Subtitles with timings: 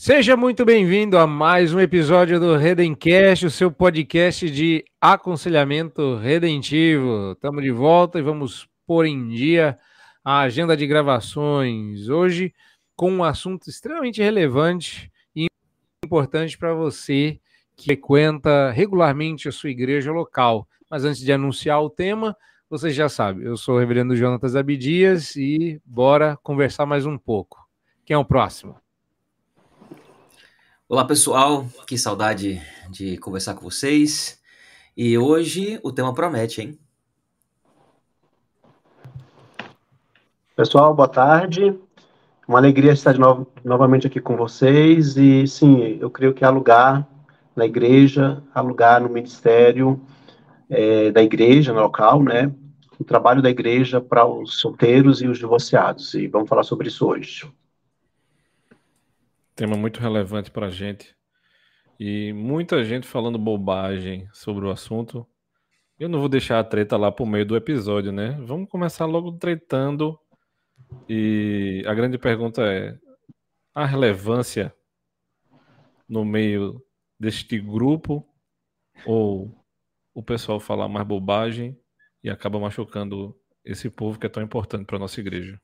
[0.00, 7.32] Seja muito bem-vindo a mais um episódio do Redencast, o seu podcast de aconselhamento redentivo.
[7.32, 9.76] Estamos de volta e vamos pôr em dia
[10.24, 12.08] a agenda de gravações.
[12.08, 12.54] Hoje,
[12.94, 15.48] com um assunto extremamente relevante e
[16.04, 17.40] importante para você
[17.76, 20.68] que frequenta regularmente a sua igreja local.
[20.88, 22.36] Mas antes de anunciar o tema,
[22.70, 27.58] você já sabe, eu sou o reverendo Jonatas Abidias e bora conversar mais um pouco.
[28.06, 28.76] Quem é o próximo?
[30.90, 34.40] Olá pessoal, que saudade de conversar com vocês.
[34.96, 36.78] E hoje o tema promete, hein?
[40.56, 41.78] Pessoal, boa tarde.
[42.48, 43.14] Uma alegria estar
[43.62, 45.18] novamente aqui com vocês.
[45.18, 47.06] E sim, eu creio que alugar
[47.54, 50.00] na igreja, alugar no ministério
[50.70, 52.50] é, da igreja, no local, né?
[52.98, 56.14] O trabalho da igreja para os solteiros e os divorciados.
[56.14, 57.46] E vamos falar sobre isso hoje.
[59.58, 61.16] Tema muito relevante para a gente.
[61.98, 65.26] E muita gente falando bobagem sobre o assunto.
[65.98, 68.40] Eu não vou deixar a treta lá pro meio do episódio, né?
[68.46, 70.16] Vamos começar logo tretando.
[71.08, 72.96] E a grande pergunta é:
[73.74, 74.72] a relevância
[76.08, 76.80] no meio
[77.18, 78.24] deste grupo
[79.04, 79.52] ou
[80.14, 81.76] o pessoal falar mais bobagem
[82.22, 85.60] e acaba machucando esse povo que é tão importante para nossa igreja?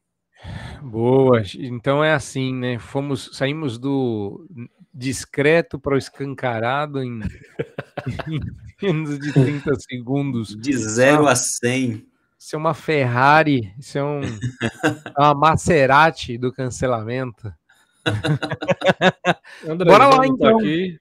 [0.85, 1.43] Boa.
[1.59, 2.79] Então é assim, né?
[2.79, 4.47] Fomos, saímos do
[4.93, 7.21] discreto para o escancarado em,
[8.29, 8.41] em
[8.83, 10.55] menos de 30 segundos.
[10.55, 12.07] De 0 a 100.
[12.39, 14.21] Isso é uma Ferrari, isso é, um,
[15.17, 17.51] é uma Maserati do cancelamento.
[19.67, 20.59] André, Bora lá, então.
[20.59, 20.99] Aqui.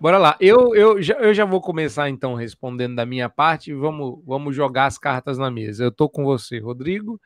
[0.00, 0.36] Bora lá.
[0.40, 3.74] Eu, eu, já, eu já vou começar, então, respondendo da minha parte.
[3.74, 5.84] Vamos, vamos jogar as cartas na mesa.
[5.84, 7.20] Eu tô com você, Rodrigo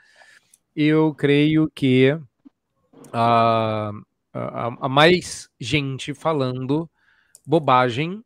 [0.76, 2.16] eu creio que
[3.12, 3.90] há
[4.34, 6.90] uh, mais gente falando
[7.46, 8.22] bobagem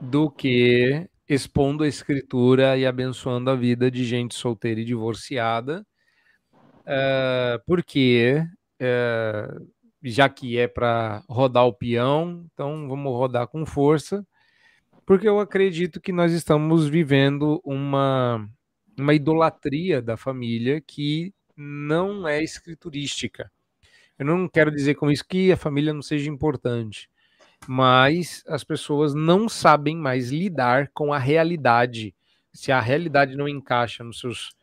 [0.00, 5.86] do que expondo a escritura e abençoando a vida de gente solteira e divorciada,
[6.80, 8.42] uh, porque
[8.82, 9.68] uh,
[10.02, 14.26] já que é para rodar o peão, então vamos rodar com força,
[15.06, 18.48] porque eu acredito que nós estamos vivendo uma,
[18.98, 23.50] uma idolatria da família que não é escriturística.
[24.16, 27.10] Eu não quero dizer com isso que a família não seja importante,
[27.66, 32.14] mas as pessoas não sabem mais lidar com a realidade.
[32.52, 34.56] Se a realidade não encaixa nos seus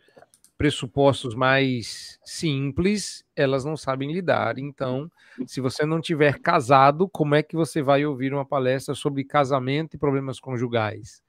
[0.57, 4.57] pressupostos mais simples, elas não sabem lidar.
[4.57, 5.12] Então,
[5.45, 9.95] se você não tiver casado, como é que você vai ouvir uma palestra sobre casamento
[9.95, 11.22] e problemas conjugais?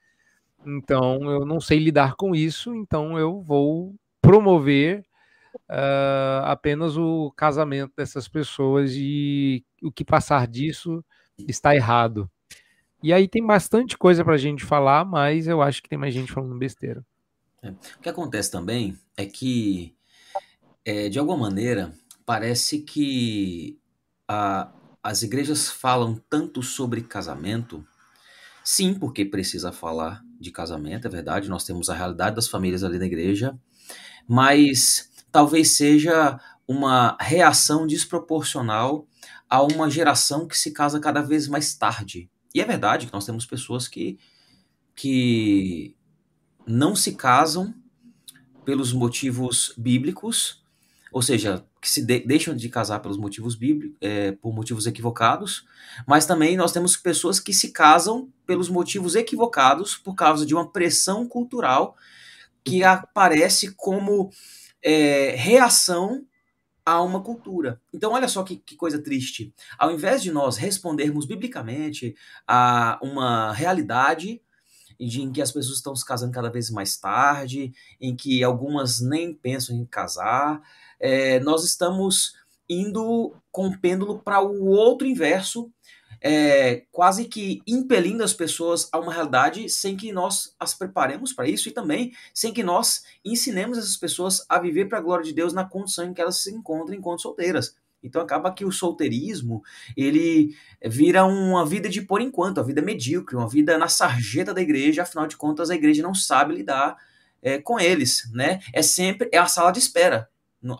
[0.64, 5.04] Então, eu não sei lidar com isso, então eu vou promover
[5.70, 11.04] uh, apenas o casamento dessas pessoas e o que passar disso
[11.46, 12.30] está errado.
[13.02, 16.14] E aí tem bastante coisa para a gente falar, mas eu acho que tem mais
[16.14, 17.04] gente falando besteira.
[17.62, 17.70] É.
[17.70, 19.94] O que acontece também é que,
[20.84, 21.92] é, de alguma maneira,
[22.24, 23.78] parece que
[24.26, 24.72] a,
[25.02, 27.86] as igrejas falam tanto sobre casamento,
[28.64, 32.98] sim, porque precisa falar de casamento, é verdade, nós temos a realidade das famílias ali
[32.98, 33.58] na igreja,
[34.28, 39.06] mas talvez seja uma reação desproporcional
[39.50, 42.30] a uma geração que se casa cada vez mais tarde.
[42.54, 44.18] E é verdade que nós temos pessoas que,
[44.94, 45.94] que
[46.66, 47.74] não se casam
[48.64, 50.64] pelos motivos bíblicos,
[51.12, 55.66] ou seja, que se de, deixam de casar pelos motivos bíblicos, é, por motivos equivocados,
[56.06, 60.72] mas também nós temos pessoas que se casam pelos motivos equivocados por causa de uma
[60.72, 61.94] pressão cultural
[62.64, 64.30] que aparece como
[64.86, 66.24] é, reação
[66.84, 67.80] a uma cultura.
[67.92, 69.52] Então, olha só que, que, coisa triste.
[69.76, 72.14] Ao invés de nós respondermos biblicamente
[72.46, 74.40] a uma realidade
[74.96, 79.00] de, em que as pessoas estão se casando cada vez mais tarde, em que algumas
[79.00, 80.62] nem pensam em casar,
[81.00, 82.36] é, nós estamos
[82.68, 85.68] indo com o pêndulo para o outro inverso
[86.20, 91.48] é, quase que impelindo as pessoas a uma realidade sem que nós as preparemos para
[91.48, 95.32] isso e também sem que nós ensinemos essas pessoas a viver para a glória de
[95.32, 97.76] Deus na condição em que elas se encontram enquanto solteiras.
[98.02, 99.62] Então acaba que o solteirismo
[99.96, 100.54] ele
[100.84, 105.02] vira uma vida de por enquanto, a vida medíocre, uma vida na sarjeta da igreja.
[105.02, 106.96] Afinal de contas, a igreja não sabe lidar
[107.42, 108.60] é, com eles, né?
[108.72, 110.28] É sempre é a sala de espera,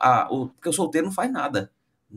[0.00, 1.71] a, o, porque o solteiro não faz nada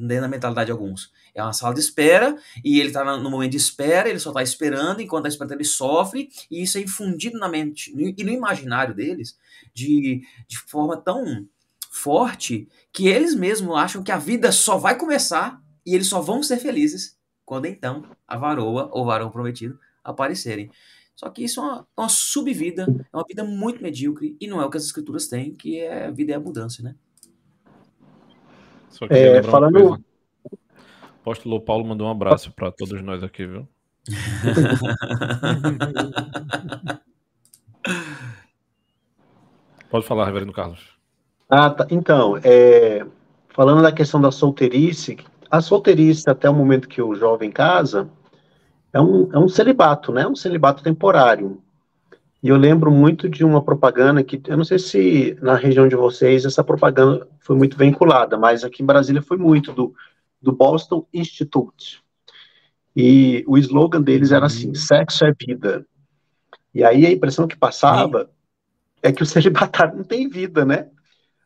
[0.07, 1.11] da mentalidade de alguns.
[1.33, 4.41] É uma sala de espera e ele está no momento de espera, ele só está
[4.41, 8.93] esperando, enquanto está esperando ele sofre, e isso é infundido na mente e no imaginário
[8.93, 9.37] deles
[9.73, 11.47] de, de forma tão
[11.91, 16.43] forte que eles mesmos acham que a vida só vai começar e eles só vão
[16.43, 20.69] ser felizes quando então a varoa ou varão prometido aparecerem.
[21.15, 24.65] Só que isso é uma, uma subvida, é uma vida muito medíocre e não é
[24.65, 26.95] o que as escrituras têm, que é a vida é abundância, né?
[28.89, 29.77] Só queria é, falando...
[29.77, 30.03] uma coisa.
[30.51, 30.57] O
[31.21, 33.67] apóstolo Paulo mandou um abraço para todos nós aqui, viu?
[39.89, 40.97] Pode falar, Reverendo Carlos.
[41.49, 41.87] Ah, tá.
[41.89, 43.05] Então, é,
[43.49, 45.17] falando da questão da solteirice,
[45.49, 48.07] a solteirice até o momento que o jovem casa
[48.93, 50.27] é um, é um celibato, né?
[50.27, 51.61] Um celibato temporário.
[52.41, 55.95] E eu lembro muito de uma propaganda que, eu não sei se na região de
[55.95, 59.93] vocês essa propaganda foi muito vinculada, mas aqui em Brasília foi muito, do,
[60.41, 62.01] do Boston Institute.
[62.95, 64.75] E o slogan deles era assim: uhum.
[64.75, 65.85] sexo é vida.
[66.73, 68.29] E aí a impressão que passava Sim.
[69.03, 70.87] é que o celibatário não tem vida, né?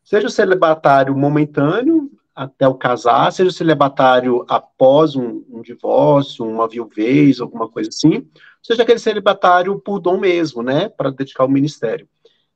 [0.04, 6.68] Seja o celibatário momentâneo, até o casar, seja o celibatário após um, um, divórcio, uma
[6.68, 8.28] viuvez, alguma coisa assim,
[8.62, 12.08] seja aquele celibatário por dom mesmo, né, para dedicar ao ministério.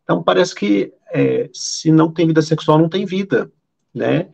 [0.03, 3.51] Então, parece que é, se não tem vida sexual, não tem vida,
[3.93, 4.29] né?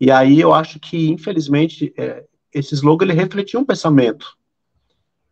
[0.00, 4.36] E aí eu acho que, infelizmente, é, esse slogan ele refletia um pensamento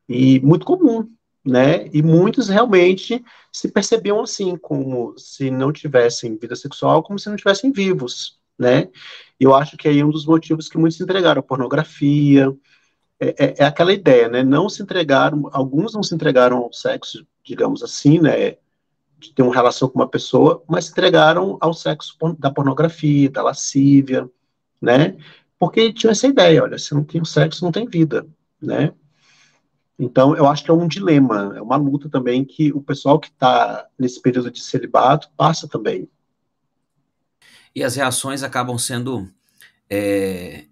[0.09, 1.09] e muito comum,
[1.45, 1.89] né?
[1.93, 3.23] E muitos realmente
[3.53, 8.89] se percebiam assim, como se não tivessem vida sexual, como se não tivessem vivos, né?
[9.41, 12.53] E eu acho que aí é um dos motivos que muitos se entregaram pornografia,
[13.21, 14.43] é, é, é, aquela ideia, né?
[14.43, 18.57] Não se entregaram, alguns não se entregaram ao sexo, digamos assim, né?
[19.19, 23.43] De ter uma relação com uma pessoa, mas se entregaram ao sexo da pornografia, da
[23.43, 24.29] lascívia,
[24.81, 25.17] né?
[25.65, 28.27] porque tinha essa ideia, olha, se não tem sexo, não tem vida,
[28.61, 28.93] né?
[29.99, 33.29] Então, eu acho que é um dilema, é uma luta também que o pessoal que
[33.29, 36.07] está nesse período de celibato passa também.
[37.75, 39.29] E as reações acabam sendo
[39.91, 40.67] é,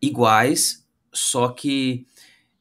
[0.00, 2.06] iguais, só que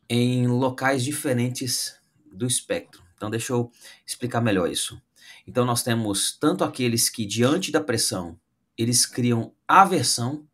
[0.10, 1.96] em locais diferentes
[2.32, 3.02] do espectro.
[3.16, 3.72] Então, deixa eu
[4.06, 5.02] explicar melhor isso.
[5.48, 8.40] Então, nós temos tanto aqueles que, diante da pressão,
[8.78, 10.48] eles criam aversão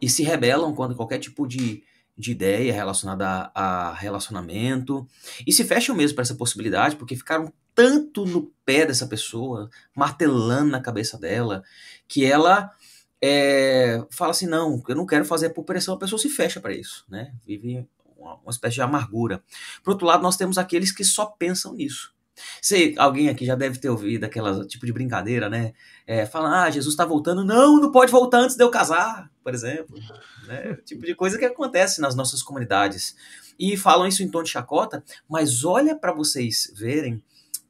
[0.00, 1.82] e se rebelam contra qualquer tipo de,
[2.16, 5.06] de ideia relacionada a, a relacionamento
[5.46, 10.70] e se fecham mesmo para essa possibilidade porque ficaram tanto no pé dessa pessoa, martelando
[10.70, 11.62] na cabeça dela,
[12.06, 12.70] que ela
[13.20, 16.74] é, fala assim: não, eu não quero fazer por pressão, a pessoa se fecha para
[16.74, 17.32] isso, né?
[17.46, 17.86] Vive
[18.16, 19.42] uma, uma espécie de amargura.
[19.82, 22.12] Por outro lado, nós temos aqueles que só pensam nisso.
[22.60, 25.72] Sei, alguém aqui já deve ter ouvido aquela tipo de brincadeira, né?
[26.06, 27.44] É, fala, ah, Jesus está voltando.
[27.44, 29.96] Não, não pode voltar antes de eu casar, por exemplo.
[30.46, 30.74] Né?
[30.84, 33.14] Tipo de coisa que acontece nas nossas comunidades.
[33.58, 37.22] E falam isso em tom de chacota, mas olha para vocês verem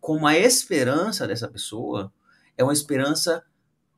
[0.03, 2.13] como a esperança dessa pessoa
[2.59, 3.45] é uma esperança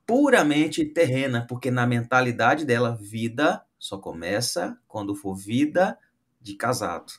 [0.07, 5.99] puramente terrena, porque na mentalidade dela, vida só começa quando for vida
[6.43, 7.11] de casado.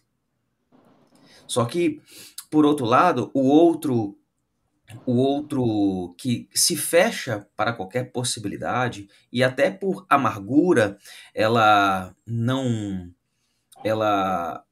[1.48, 2.00] Só que
[2.52, 4.16] por outro lado, o outro
[5.04, 11.00] o outro que se fecha para qualquer possibilidade e até por amargura,
[11.34, 13.12] ela não
[13.84, 14.64] ela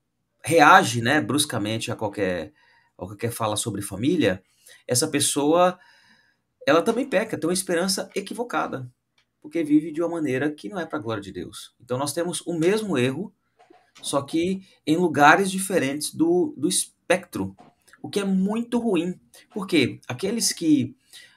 [0.44, 2.54] reage, né, bruscamente a qualquer
[3.04, 4.44] a qualquer fala sobre família,
[4.88, 5.78] essa pessoa
[6.66, 8.90] ela também peca, tem uma esperança equivocada,
[9.42, 11.74] porque vive de uma maneira que não é para a glória de Deus.
[11.80, 13.34] Então nós temos o mesmo erro,
[14.02, 17.56] só que em lugares diferentes do, do espectro
[18.02, 19.18] o que é muito ruim,
[19.54, 20.96] porque aqueles que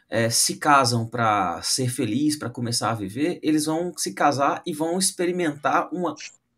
[0.08, 4.73] é, se casam para ser feliz, para começar a viver, eles vão se casar e
[4.73, 6.14] vão experimentar uma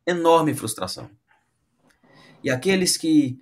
[0.06, 1.10] enorme frustração.
[2.42, 3.38] E aqueles que,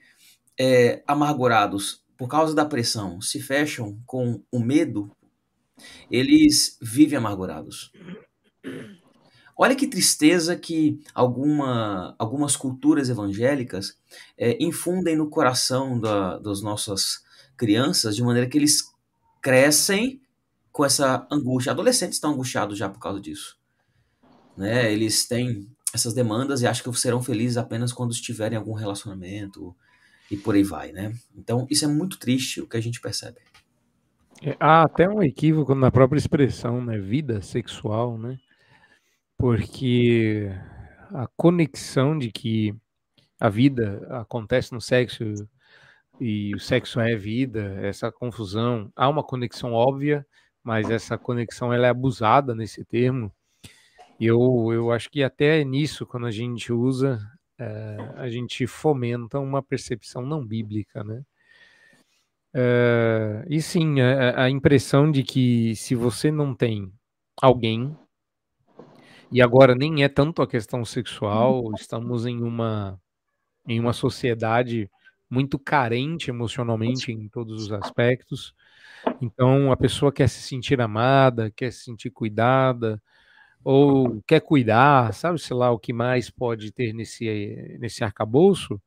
[0.59, 5.11] é, amargurados por causa da pressão, se fecham com o medo,
[6.11, 7.93] eles vivem amargurados.
[9.57, 13.97] Olha que tristeza que alguma, algumas culturas evangélicas
[14.37, 17.23] é, infundem no coração da, das nossas
[17.57, 18.85] crianças, de maneira que eles
[19.41, 20.21] crescem
[20.71, 21.73] com essa angústia.
[21.73, 23.57] Adolescentes estão angustiados já por causa disso.
[24.57, 24.93] Né?
[24.93, 29.75] Eles têm essas demandas e acham que serão felizes apenas quando estiverem em algum relacionamento
[30.31, 31.13] e por aí vai, né?
[31.37, 33.39] Então, isso é muito triste o que a gente percebe.
[34.43, 36.99] É, há até um equívoco na própria expressão, né?
[36.99, 38.39] Vida sexual, né?
[39.37, 40.51] porque
[41.11, 42.75] a conexão de que
[43.39, 45.25] a vida acontece no sexo
[46.21, 50.27] e o sexo é vida, essa confusão, há uma conexão óbvia,
[50.63, 53.31] mas essa conexão ela é abusada nesse termo.
[54.19, 57.21] E eu, eu acho que até nisso, quando a gente usa,
[57.59, 61.23] é, a gente fomenta uma percepção não bíblica, né?
[62.55, 66.91] É, e sim, a, a impressão de que se você não tem
[67.41, 67.95] alguém
[69.31, 73.01] e agora nem é tanto a questão sexual, estamos em uma
[73.69, 74.91] em uma sociedade
[75.31, 78.55] muito carente emocionalmente em todos os aspectos.
[79.21, 83.03] Então, a pessoa quer se sentir amada, quer se sentir cuidada,
[83.69, 88.81] ou quer cuidar, sabe, sei lá, o que mais pode ter nesse, nesse arcabouço.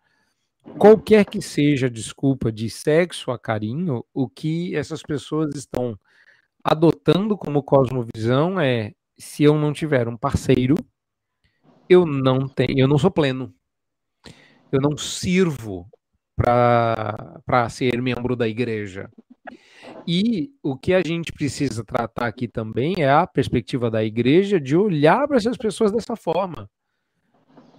[0.77, 5.99] Qualquer que seja a desculpa de sexo a carinho, o que essas pessoas estão
[6.63, 10.75] adotando como cosmovisão é: se eu não tiver um parceiro,
[11.89, 13.53] eu não tenho, eu não sou pleno.
[14.71, 15.89] Eu não sirvo
[16.37, 19.11] para ser membro da igreja.
[20.07, 24.75] E o que a gente precisa tratar aqui também é a perspectiva da igreja de
[24.75, 26.69] olhar para essas pessoas dessa forma.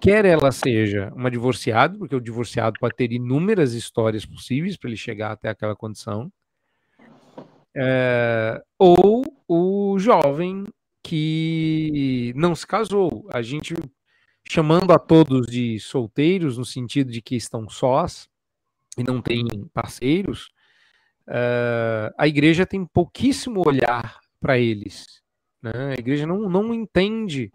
[0.00, 4.96] Quer ela seja uma divorciada, porque o divorciado pode ter inúmeras histórias possíveis para ele
[4.96, 6.32] chegar até aquela condição,
[7.76, 10.64] é, ou o jovem
[11.02, 13.26] que não se casou.
[13.30, 13.74] A gente
[14.48, 18.28] chamando a todos de solteiros, no sentido de que estão sós
[18.96, 20.50] e não têm parceiros,
[21.30, 25.22] uh, a igreja tem pouquíssimo olhar para eles.
[25.62, 25.94] Né?
[25.96, 27.50] A igreja não, não entende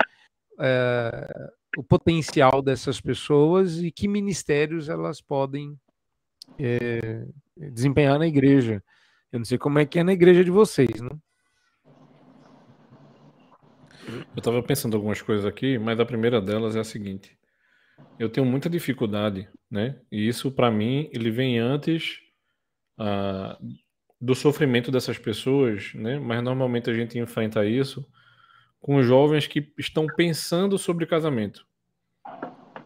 [0.53, 5.77] uh, o potencial dessas pessoas e que ministérios elas podem
[6.58, 7.25] é,
[7.58, 8.82] desempenhar na igreja.
[9.32, 11.10] Eu não sei como é que é na igreja de vocês, né?
[14.08, 17.38] Eu estava pensando algumas coisas aqui, mas a primeira delas é a seguinte:
[18.20, 20.00] eu tenho muita dificuldade, né?
[20.12, 22.25] E isso para mim ele vem antes
[24.19, 26.19] do sofrimento dessas pessoas, né?
[26.19, 28.05] Mas normalmente a gente enfrenta isso
[28.79, 31.65] com jovens que estão pensando sobre casamento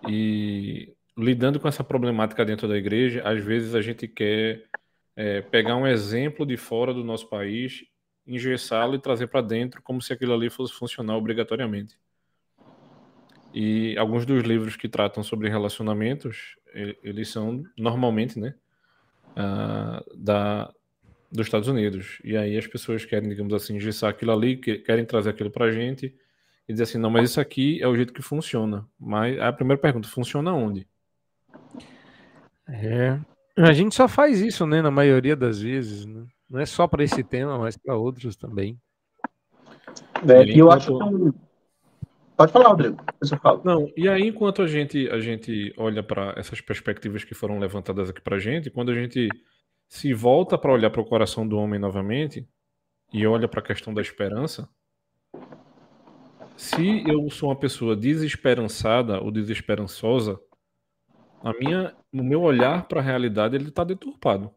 [0.07, 3.21] e lidando com essa problemática dentro da igreja.
[3.25, 4.63] Às vezes a gente quer
[5.15, 7.83] é, pegar um exemplo de fora do nosso país
[8.25, 11.97] engessá-lo e trazer para dentro como se aquilo ali fosse funcionar obrigatoriamente.
[13.53, 16.55] E alguns dos livros que tratam sobre relacionamentos,
[17.03, 18.53] eles são normalmente, né,
[19.31, 20.73] uh, da
[21.31, 22.19] dos Estados Unidos.
[22.23, 25.71] E aí as pessoas querem, digamos assim, engessar aquilo ali, querem trazer aquilo para a
[25.71, 26.15] gente
[26.67, 28.87] e dizer assim, não, mas isso aqui é o jeito que funciona.
[28.99, 30.87] Mas a primeira pergunta, funciona onde?
[32.67, 33.19] É,
[33.57, 36.25] a gente só faz isso, né, na maioria das vezes, né?
[36.49, 38.79] Não é só para esse tema, mas para outros também.
[40.27, 41.48] É, e eu acho que...
[42.39, 43.03] Pode falar, Rodrigo.
[43.21, 43.61] Eu falo.
[43.65, 48.09] Não, e aí, enquanto a gente, a gente olha para essas perspectivas que foram levantadas
[48.09, 49.27] aqui para a gente, quando a gente
[49.89, 52.47] se volta para olhar para o coração do homem novamente
[53.11, 54.69] e olha para a questão da esperança,
[56.55, 60.39] se eu sou uma pessoa desesperançada ou desesperançosa,
[61.43, 64.49] a minha, o meu olhar para a realidade ele está deturpado.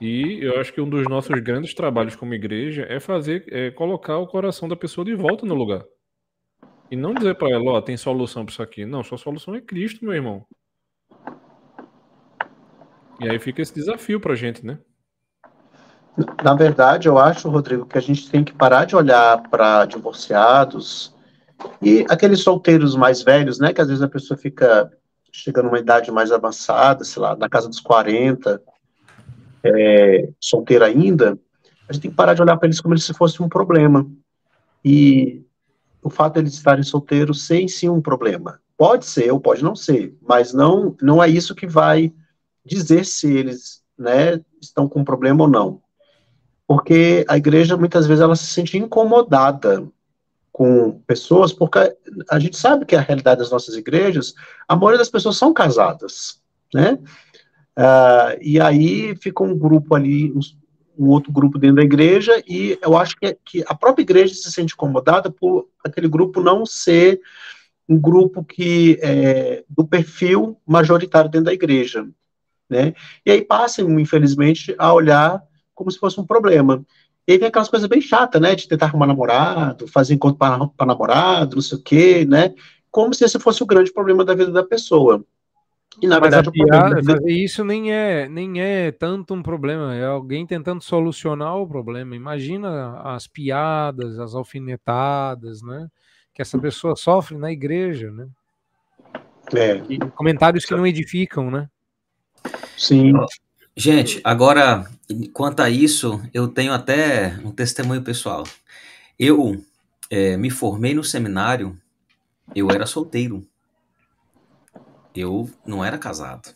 [0.00, 4.18] E eu acho que um dos nossos grandes trabalhos como igreja é fazer, é colocar
[4.18, 5.84] o coração da pessoa de volta no lugar.
[6.90, 8.84] E não dizer para ela, ó, oh, tem solução para isso aqui.
[8.84, 10.46] Não, sua solução é Cristo, meu irmão.
[13.20, 14.78] E aí fica esse desafio para a gente, né?
[16.42, 21.14] Na verdade, eu acho, Rodrigo, que a gente tem que parar de olhar para divorciados
[21.80, 23.72] e aqueles solteiros mais velhos, né?
[23.72, 24.90] Que às vezes a pessoa fica
[25.32, 28.62] chegando numa idade mais avançada, sei lá, na casa dos 40,
[29.74, 31.38] é, solteira ainda,
[31.88, 34.06] a gente tem que parar de olhar para eles como se fosse um problema.
[34.84, 35.44] E
[36.02, 38.60] o fato de eles estarem solteiros ser em si um problema.
[38.76, 42.12] Pode ser ou pode não ser, mas não, não é isso que vai
[42.64, 45.80] dizer se eles né, estão com problema ou não.
[46.66, 49.86] Porque a igreja, muitas vezes, ela se sente incomodada
[50.52, 51.78] com pessoas, porque
[52.30, 54.34] a gente sabe que a realidade das nossas igrejas,
[54.66, 56.40] a maioria das pessoas são casadas,
[56.74, 56.98] né?
[57.76, 60.32] Uh, e aí fica um grupo ali,
[60.98, 64.50] um, outro grupo dentro da igreja, e eu acho que, que a própria igreja se
[64.50, 67.20] sente incomodada por aquele grupo não ser
[67.88, 72.08] um grupo que é, do perfil majoritário dentro da igreja,
[72.68, 72.94] né?
[73.24, 75.42] E aí passam, infelizmente, a olhar
[75.74, 76.84] como se fosse um problema.
[77.28, 78.54] E aí vem aquelas coisas bem chatas, né?
[78.54, 82.54] De tentar arrumar namorado, fazer encontro para namorado, não sei o quê, né?
[82.90, 85.24] Como se esse fosse o grande problema da vida da pessoa.
[86.00, 90.04] E na Mas verdade, piada, fazer isso nem é, nem é tanto um problema, é
[90.04, 92.14] alguém tentando solucionar o problema.
[92.14, 95.88] Imagina as piadas, as alfinetadas, né?
[96.34, 98.28] Que essa pessoa sofre na igreja, né?
[99.54, 99.82] É.
[99.88, 101.68] E comentários que não edificam, né?
[102.76, 103.12] Sim.
[103.74, 104.86] Gente, agora,
[105.32, 108.44] quanto a isso, eu tenho até um testemunho pessoal.
[109.18, 109.62] Eu
[110.10, 111.76] é, me formei no seminário,
[112.54, 113.46] eu era solteiro
[115.16, 116.54] eu não era casado.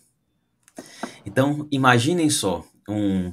[1.25, 3.33] Então, imaginem só, um,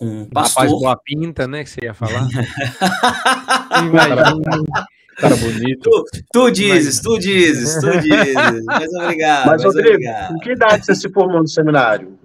[0.00, 0.64] um pastor...
[0.64, 2.28] Rapaz boa pinta, né, que você ia falar.
[3.82, 4.86] Imagina
[5.18, 5.90] Cara bonito.
[5.90, 8.64] Tu, tu dizes, tu dizes, tu dizes.
[8.64, 9.46] Mas obrigado.
[9.46, 10.28] Mas, mas Rodrigo, obrigado.
[10.28, 12.16] com que idade você se formou no seminário?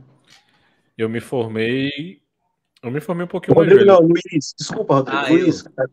[0.96, 2.23] Eu me formei.
[2.84, 4.02] Eu me formei um pouquinho mais Rodrigo, velho.
[4.02, 4.54] não, Luiz.
[4.58, 5.18] Desculpa, Rodrigo.
[5.18, 5.86] Ah, Luiz, que tá.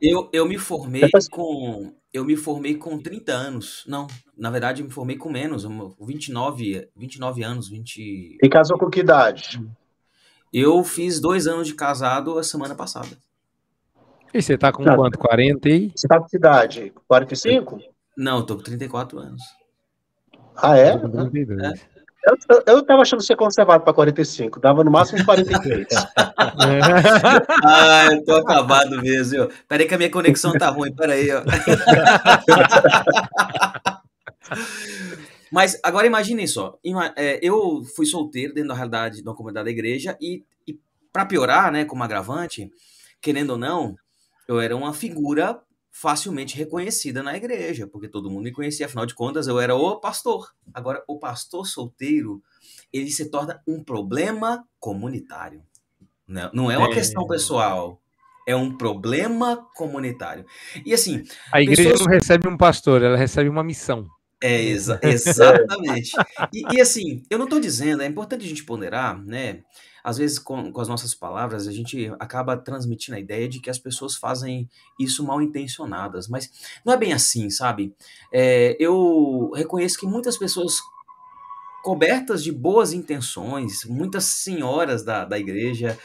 [0.00, 3.84] Eu, eu me formei com eu me formei com 30 anos.
[3.86, 8.38] Não, na verdade eu me formei com menos, um, 29, 29 anos, 20.
[8.42, 9.60] E casou com que idade?
[10.52, 13.18] Eu fiz dois anos de casado a semana passada.
[14.32, 14.94] E você tá com Tá.
[14.94, 15.18] quanto?
[15.18, 15.90] 40 aí?
[15.94, 16.92] Você tá com que idade?
[17.08, 17.80] 45?
[18.16, 19.42] Não, eu tô com 34 anos.
[20.56, 20.96] Ah, é?
[20.96, 21.86] 32.
[22.24, 24.58] Eu, eu, tava achando você conservado para 45.
[24.60, 25.86] Dava no máximo 43.
[27.64, 29.30] Ah, eu tô acabado mesmo.
[29.30, 29.48] viu?
[29.68, 31.42] Peraí que a minha conexão tá ruim, peraí, ó.
[35.50, 36.78] Mas agora imaginem só,
[37.16, 40.78] é, eu fui solteiro dentro da realidade da comunidade da igreja e, e
[41.12, 42.70] para piorar, né, como agravante,
[43.20, 43.96] querendo ou não,
[44.46, 45.58] eu era uma figura
[45.90, 49.96] facilmente reconhecida na igreja, porque todo mundo me conhecia, afinal de contas eu era o
[50.00, 50.52] pastor.
[50.72, 52.42] Agora, o pastor solteiro,
[52.92, 55.62] ele se torna um problema comunitário.
[56.26, 56.92] Não, não é uma É.
[56.94, 58.00] questão pessoal,
[58.46, 60.44] é um problema comunitário.
[60.84, 64.06] E assim, A igreja Pessoas- não recebe um pastor, ela recebe uma missão.
[64.40, 66.12] é exa- exatamente.
[66.52, 69.62] E, e, assim, eu não estou dizendo, é importante a gente ponderar, né?
[70.02, 73.70] Às vezes, com, com as nossas palavras, a gente acaba transmitindo a ideia de que
[73.70, 76.50] as pessoas fazem isso mal intencionadas, mas
[76.84, 77.94] não é bem assim, sabe?
[78.32, 80.74] É, eu reconheço que muitas pessoas
[81.82, 85.98] cobertas de boas intenções, muitas senhoras da, da igreja,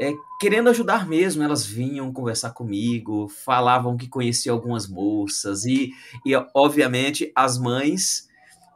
[0.00, 5.92] é, querendo ajudar mesmo, elas vinham conversar comigo, falavam que conheciam algumas moças e,
[6.26, 8.28] e obviamente as mães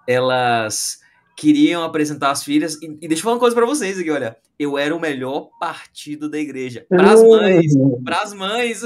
[0.07, 1.01] elas
[1.36, 2.80] queriam apresentar as filhas.
[2.82, 5.50] E, e deixa eu falar uma coisa para vocês aqui, olha, eu era o melhor
[5.58, 6.86] partido da igreja.
[6.88, 7.72] Para as mães,
[8.04, 8.82] para as mães,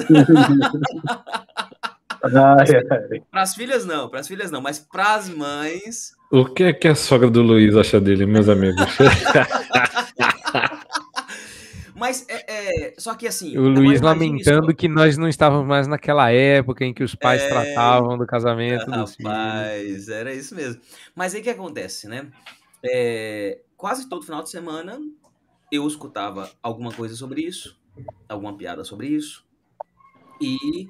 [2.22, 3.22] Ai, ai.
[3.30, 6.12] para as filhas não, para as filhas não, mas para as mães.
[6.30, 8.84] O que é que a sogra do Luiz acha dele, meus amigos?
[12.06, 13.58] Mas é, é- só que assim.
[13.58, 14.72] O agora Luiz lamentando só.
[14.76, 18.88] que nós não estávamos mais naquela época em que os pais É, tratavam do casamento
[18.92, 20.08] dos filhos.
[20.08, 20.80] Era isso mesmo.
[21.16, 22.30] Mas aí o que acontece, né?
[22.84, 25.00] É, quase todo final de semana
[25.72, 27.76] eu escutava alguma coisa sobre isso,
[28.28, 29.44] alguma piada sobre isso.
[30.40, 30.86] E,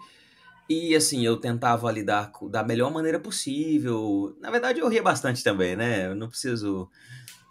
[0.68, 4.36] e assim, eu tentava lidar da melhor maneira possível.
[4.38, 6.08] Na verdade, eu ria bastante também, né?
[6.08, 6.90] Eu não preciso.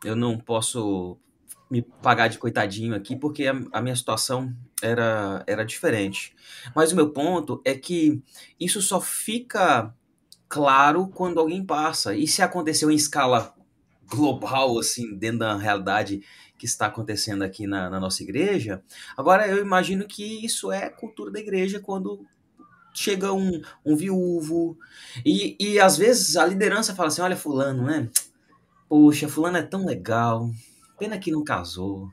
[0.03, 1.17] Eu não posso
[1.75, 6.33] me pagar de coitadinho aqui, porque a, a minha situação era, era diferente.
[6.75, 8.21] Mas o meu ponto é que
[8.59, 9.93] isso só fica
[10.47, 12.15] claro quando alguém passa.
[12.15, 13.53] E se aconteceu em escala
[14.09, 16.21] global, assim, dentro da realidade
[16.57, 18.81] que está acontecendo aqui na, na nossa igreja,
[19.17, 22.25] agora eu imagino que isso é cultura da igreja quando
[22.93, 24.77] chega um, um viúvo
[25.25, 28.09] e, e às vezes a liderança fala assim, olha fulano, né?
[28.87, 30.49] Poxa, fulano é tão legal,
[30.97, 32.09] pena que não casou.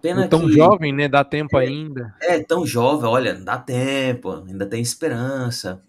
[0.00, 1.08] Pena tão que jovem, né?
[1.08, 2.14] Dá tempo ainda.
[2.20, 5.82] é tão jovem, olha, dá tempo, ainda tem esperança.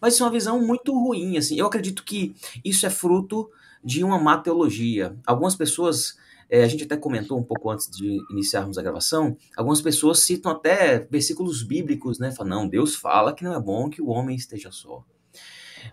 [0.00, 1.58] Mas isso é uma visão muito ruim, assim.
[1.58, 2.34] Eu acredito que
[2.64, 3.50] isso é fruto
[3.82, 5.16] de uma má teologia.
[5.26, 6.16] Algumas pessoas,
[6.48, 10.52] é, a gente até comentou um pouco antes de iniciarmos a gravação, algumas pessoas citam
[10.52, 12.30] até versículos bíblicos, né?
[12.30, 15.04] Falam, não, Deus fala que não é bom que o homem esteja só.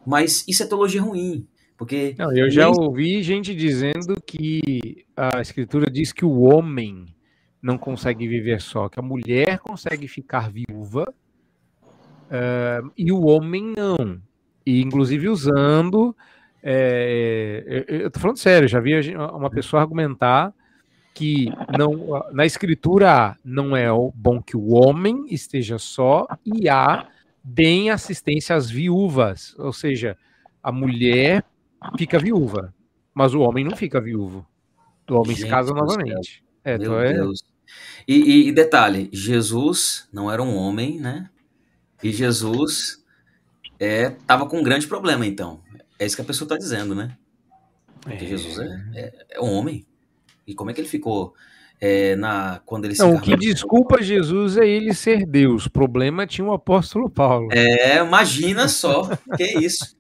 [0.06, 1.48] Mas isso é teologia ruim,
[1.82, 7.08] porque Não, eu já ouvi gente dizendo que a escritura diz que o homem
[7.60, 11.12] não consegue viver só, que a mulher consegue ficar viúva
[12.30, 14.22] eh, e o homem não.
[14.64, 16.16] E inclusive usando.
[16.62, 20.54] eh, eu, eu tô falando sério, já vi uma pessoa argumentar
[21.16, 27.08] que não, na escritura A, não é bom que o homem esteja só e A
[27.44, 30.16] deem assistência às viúvas, ou seja,
[30.62, 31.44] a mulher
[31.98, 32.74] fica viúva,
[33.14, 34.46] mas o homem não fica viúvo.
[35.10, 35.86] O homem se Gente casa do céu.
[35.86, 36.44] novamente.
[36.64, 37.44] É, Meu é, Deus.
[38.08, 41.30] E, e- e detalhe, Jesus não era um homem, né?
[42.04, 43.04] E Jesus
[43.80, 45.62] é, tava com um grande problema, então.
[46.00, 47.16] É isso que a pessoa está dizendo, né?
[48.02, 48.28] Porque É.
[48.28, 49.86] Jesus é, é, é um homem.
[50.48, 51.34] E como é que ele ficou
[51.80, 55.66] é, na, quando ele se Não, o que desculpa Jesus é ele ser Deus.
[55.66, 57.48] O problema tinha o apóstolo Paulo.
[57.52, 59.96] É, imagina só, que isso.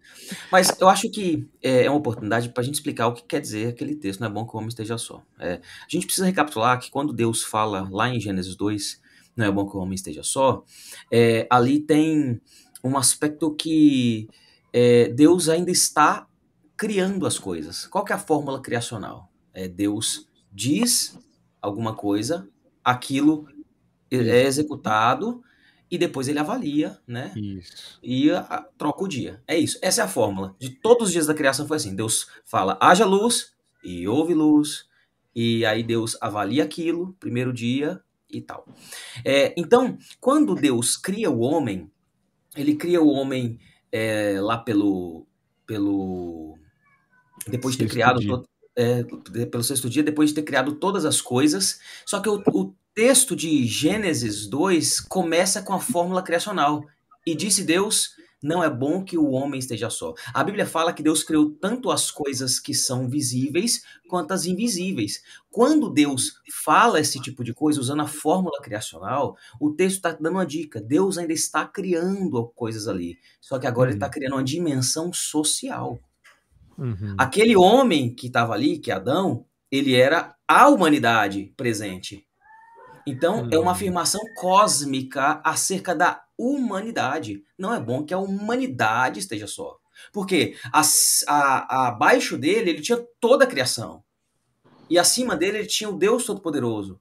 [0.52, 3.40] Mas eu acho que é é uma oportunidade para a gente explicar o que quer
[3.40, 5.24] dizer aquele texto, não é bom que o homem esteja só.
[5.40, 9.02] É, a gente precisa recapitular que quando Deus fala lá em Gênesis 2,
[9.36, 10.64] não é bom que o homem esteja só,
[11.12, 12.42] é, ali tem
[12.84, 14.28] um aspecto que
[14.74, 16.28] é, Deus ainda está
[16.76, 17.86] criando as coisas.
[17.88, 19.32] Qual que é a fórmula criacional?
[19.54, 21.18] É, Deus diz
[21.62, 22.48] alguma coisa,
[22.84, 23.48] aquilo
[24.10, 25.44] é executado
[25.92, 27.34] e depois ele avalia, né?
[27.36, 28.00] Isso.
[28.02, 29.44] E a, troca o dia.
[29.46, 29.78] É isso.
[29.82, 30.56] Essa é a fórmula.
[30.58, 31.94] De todos os dias da criação foi assim.
[31.94, 34.86] Deus fala, haja luz, e houve luz.
[35.36, 38.02] E aí Deus avalia aquilo, primeiro dia
[38.32, 38.66] e tal.
[39.26, 41.92] É, então, quando Deus cria o homem,
[42.56, 43.60] ele cria o homem
[43.92, 45.28] é, lá pelo.
[45.66, 46.58] pelo
[47.48, 48.26] depois de ter criado.
[48.26, 49.04] Todo, é,
[49.46, 51.80] pelo sexto dia, depois de ter criado todas as coisas.
[52.06, 56.86] Só que o, o texto de Gênesis 2 começa com a fórmula criacional.
[57.26, 60.16] E disse Deus: não é bom que o homem esteja só.
[60.34, 65.22] A Bíblia fala que Deus criou tanto as coisas que são visíveis quanto as invisíveis.
[65.52, 70.32] Quando Deus fala esse tipo de coisa usando a fórmula criacional, o texto está dando
[70.34, 70.82] uma dica.
[70.82, 73.20] Deus ainda está criando coisas ali.
[73.40, 73.92] Só que agora uhum.
[73.92, 76.00] ele está criando uma dimensão social.
[76.82, 77.16] Uhum.
[77.16, 82.26] Aquele homem que estava ali, que é Adão, ele era a humanidade presente.
[83.06, 83.50] Então, uhum.
[83.52, 83.70] é uma uhum.
[83.70, 87.44] afirmação cósmica acerca da humanidade.
[87.56, 89.78] Não é bom que a humanidade esteja só.
[90.12, 90.82] Porque a,
[91.28, 94.04] a, abaixo dele ele tinha toda a criação.
[94.90, 97.00] E acima dele ele tinha o Deus Todo-Poderoso.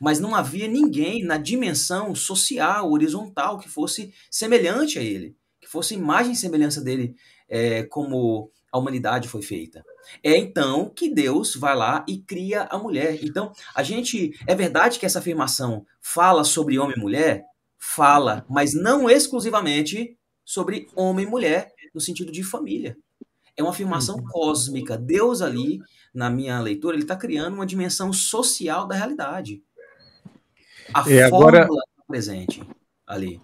[0.00, 5.94] Mas não havia ninguém na dimensão social, horizontal, que fosse semelhante a ele, que fosse
[5.94, 7.14] imagem e semelhança dele,
[7.48, 9.84] é, como a humanidade foi feita.
[10.22, 13.18] É então que Deus vai lá e cria a mulher.
[13.22, 14.38] Então, a gente.
[14.46, 17.44] É verdade que essa afirmação fala sobre homem e mulher?
[17.78, 22.96] Fala, mas não exclusivamente sobre homem e mulher, no sentido de família.
[23.56, 24.24] É uma afirmação uhum.
[24.24, 24.96] cósmica.
[24.96, 25.80] Deus ali,
[26.12, 29.62] na minha leitura, ele está criando uma dimensão social da realidade.
[30.92, 31.84] A é, fórmula agora...
[32.06, 32.62] presente
[33.06, 33.40] ali.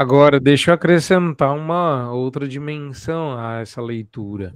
[0.00, 4.54] Agora, deixa eu acrescentar uma outra dimensão a essa leitura.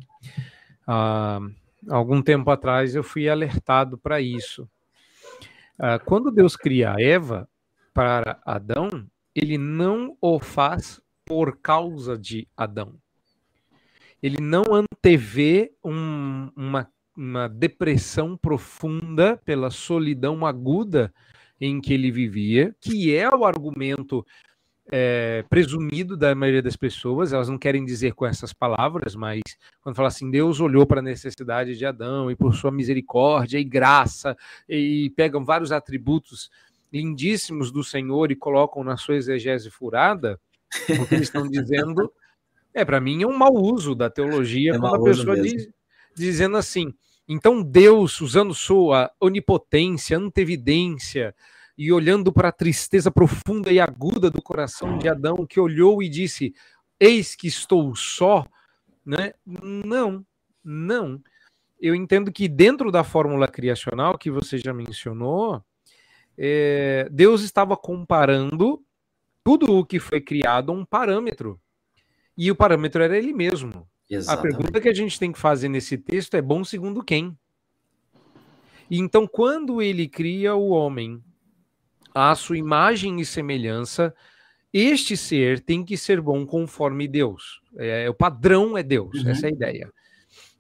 [0.87, 1.39] Ah,
[1.87, 4.67] algum tempo atrás eu fui alertado para isso.
[5.79, 7.47] Ah, quando Deus cria Eva
[7.93, 8.89] para Adão,
[9.35, 12.95] ele não o faz por causa de Adão.
[14.23, 21.13] Ele não antevê um, uma, uma depressão profunda pela solidão aguda
[21.61, 24.25] em que ele vivia, que é o argumento
[24.91, 29.41] é, presumido da maioria das pessoas, elas não querem dizer com essas palavras, mas
[29.81, 33.65] quando fala assim, Deus olhou para a necessidade de Adão e por sua misericórdia e
[33.65, 34.37] graça,
[34.69, 36.51] e pegam vários atributos
[36.93, 40.39] lindíssimos do Senhor e colocam na sua exegese furada,
[40.89, 42.13] o que eles estão dizendo
[42.75, 45.69] é, para mim, é um mau uso da teologia, é quando a pessoa diz,
[46.15, 46.93] dizendo assim,
[47.29, 51.35] então Deus, usando sua onipotência, antevidência,
[51.77, 56.09] e olhando para a tristeza profunda e aguda do coração de Adão, que olhou e
[56.09, 56.55] disse:
[56.99, 58.47] Eis que estou só,
[59.05, 59.33] né?
[59.45, 60.25] Não,
[60.63, 61.21] não.
[61.81, 65.63] Eu entendo que dentro da fórmula criacional que você já mencionou,
[66.39, 68.83] é, Deus estava comparando
[69.43, 71.61] tudo o que foi criado a um parâmetro.
[72.37, 73.87] E o parâmetro era ele mesmo.
[74.09, 74.55] Exatamente.
[74.55, 77.37] A pergunta que a gente tem que fazer nesse texto é bom segundo quem?
[78.91, 81.23] E então, quando ele cria o homem
[82.15, 84.15] à sua imagem e semelhança,
[84.73, 87.61] este ser tem que ser bom conforme Deus.
[87.77, 89.31] É, o padrão é Deus, uhum.
[89.31, 89.93] essa é a ideia.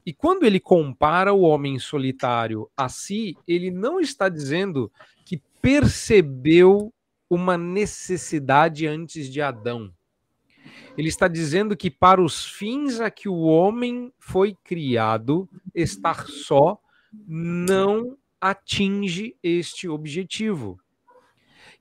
[0.05, 4.93] E quando ele compara o homem solitário a si, ele não está dizendo
[5.25, 6.93] que percebeu
[7.31, 9.91] uma necessidade antes de Adão.
[10.97, 16.79] Ele está dizendo que para os fins a que o homem foi criado, estar só
[17.27, 20.79] não atinge este objetivo.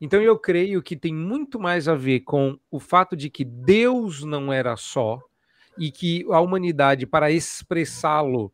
[0.04, 4.22] Então eu creio que tem muito mais a ver com o fato de que Deus
[4.22, 5.18] não era só
[5.78, 8.54] e que a humanidade, para expressá-lo,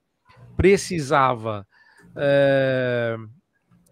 [0.56, 1.66] precisava
[2.16, 3.18] é,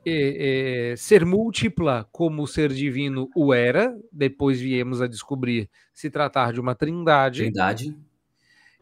[0.06, 3.98] é, é, ser múltipla como o ser divino o era.
[4.12, 7.42] Depois viemos a descobrir se tratar de uma trindade.
[7.42, 7.98] Trindade.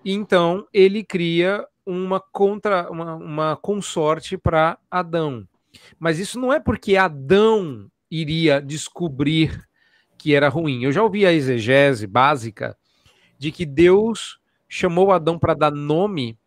[0.03, 5.47] Então ele cria uma contra uma, uma consorte para Adão.
[5.97, 9.65] Mas isso não é porque Adão iria descobrir
[10.17, 10.83] que era ruim.
[10.83, 12.77] Eu já ouvi a exegese básica
[13.37, 16.37] de que Deus chamou Adão para dar nome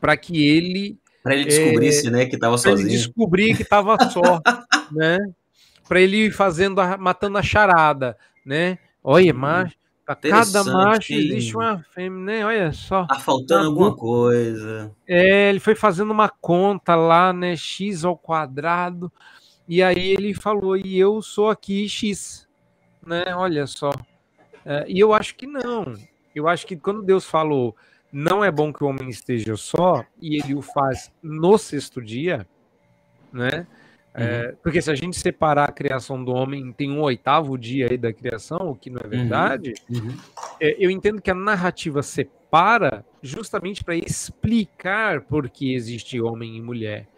[0.00, 2.86] para que ele para ele descobrisse, é, né, que estava sozinho.
[2.86, 4.42] Ele descobrir que estava só,
[4.92, 5.18] né?
[5.88, 8.78] Para ele ir fazendo a, matando a charada, né?
[9.02, 9.74] Olha, macho,
[10.04, 12.44] para cada macho existe uma fêmea, né?
[12.44, 13.06] Olha só.
[13.06, 14.94] Tá faltando alguma coisa.
[15.08, 19.10] É, ele foi fazendo uma conta lá, né, x ao quadrado.
[19.66, 22.46] E aí ele falou, e eu sou aqui X,
[23.04, 23.24] né?
[23.34, 23.90] Olha só.
[24.64, 25.94] É, e eu acho que não.
[26.34, 27.74] Eu acho que quando Deus falou,
[28.12, 32.46] não é bom que o homem esteja só, e ele o faz no sexto dia,
[33.32, 33.66] né?
[34.16, 34.56] É, uhum.
[34.62, 38.12] porque se a gente separar a criação do homem, tem um oitavo dia aí da
[38.12, 39.10] criação, o que não é uhum.
[39.10, 39.74] verdade.
[39.90, 40.16] Uhum.
[40.60, 46.62] É, eu entendo que a narrativa separa justamente para explicar por que existe homem e
[46.62, 47.08] mulher.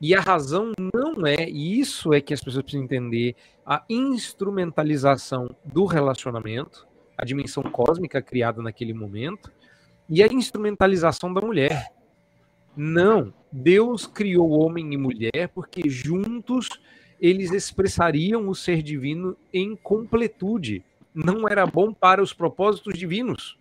[0.00, 3.34] E a razão não é, e isso é que as pessoas precisam entender,
[3.66, 9.50] a instrumentalização do relacionamento, a dimensão cósmica criada naquele momento,
[10.08, 11.92] e a instrumentalização da mulher.
[12.76, 16.68] Não, Deus criou homem e mulher porque juntos
[17.20, 20.84] eles expressariam o ser divino em completude.
[21.12, 23.58] Não era bom para os propósitos divinos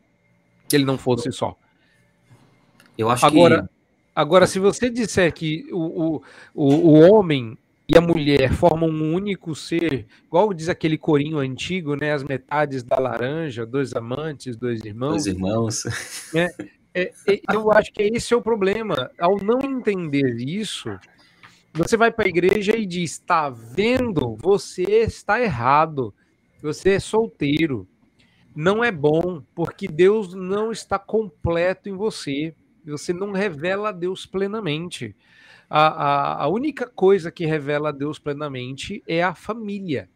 [0.70, 1.58] que ele não fosse só.
[2.98, 3.70] Eu acho agora, que...
[4.18, 6.22] agora se você disser que o,
[6.56, 7.56] o, o homem
[7.88, 12.12] e a mulher formam um único ser, igual diz aquele corinho antigo, né?
[12.12, 15.24] As metades da laranja, dois amantes, dois irmãos.
[15.24, 15.84] Dois irmãos.
[16.34, 16.50] Né?
[16.94, 19.12] É, é, eu acho que esse é o problema.
[19.20, 20.90] Ao não entender isso,
[21.72, 24.36] você vai para a igreja e diz: está vendo?
[24.42, 26.12] Você está errado.
[26.62, 27.88] Você é solteiro.
[28.56, 32.56] Não é bom, porque Deus não está completo em você.
[32.92, 35.16] Você não revela a Deus plenamente.
[35.70, 40.10] A, a, a única coisa que revela a Deus plenamente é a família.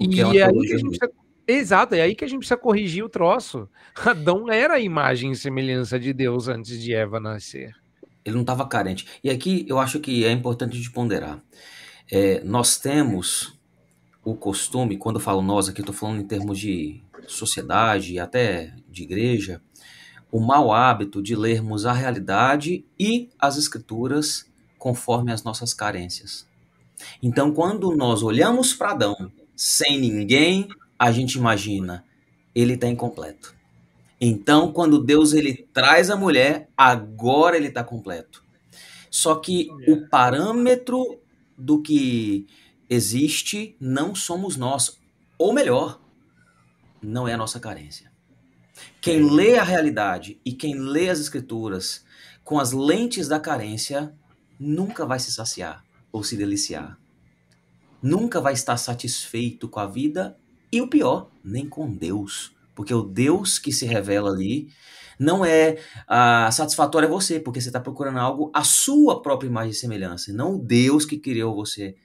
[0.00, 1.12] E é aí que a gente precisa
[1.50, 3.66] Exato, é aí que a gente precisa corrigir o troço.
[4.04, 7.74] Adão era a imagem e semelhança de Deus antes de Eva nascer.
[8.22, 9.06] Ele não estava carente.
[9.24, 11.42] E aqui eu acho que é importante de ponderar.
[12.12, 13.58] É, nós temos
[14.22, 19.04] o costume, quando eu falo nós aqui, estou falando em termos de sociedade até de
[19.04, 19.62] igreja,
[20.30, 24.46] o mau hábito de lermos a realidade e as escrituras
[24.78, 26.46] conforme as nossas carências.
[27.22, 32.04] Então, quando nós olhamos para Adão sem ninguém a gente imagina,
[32.54, 33.54] ele está incompleto.
[34.20, 38.42] Então, quando Deus ele traz a mulher, agora ele está completo.
[39.08, 41.20] Só que o parâmetro
[41.56, 42.46] do que
[42.90, 44.98] existe não somos nós.
[45.38, 46.00] Ou melhor,
[47.00, 48.07] não é a nossa carência.
[49.00, 52.04] Quem lê a realidade e quem lê as escrituras
[52.44, 54.14] com as lentes da carência
[54.58, 56.98] nunca vai se saciar ou se deliciar.
[58.02, 60.36] Nunca vai estar satisfeito com a vida
[60.72, 62.52] e o pior, nem com Deus.
[62.74, 64.68] Porque o Deus que se revela ali
[65.18, 69.72] não é ah, satisfatório a você, porque você está procurando algo à sua própria imagem
[69.72, 71.96] e semelhança, não o Deus que criou você.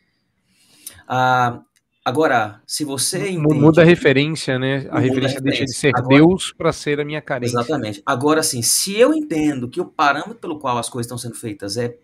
[1.07, 1.61] Ah,
[2.03, 4.87] agora, se você entende, Muda a referência, né?
[4.89, 7.57] A referência, deixa de ser agora, Deus para ser a minha carência.
[7.57, 8.01] Exatamente.
[8.05, 11.77] Agora, sim, se eu entendo que o parâmetro pelo qual as coisas estão sendo feitas
[11.77, 11.97] é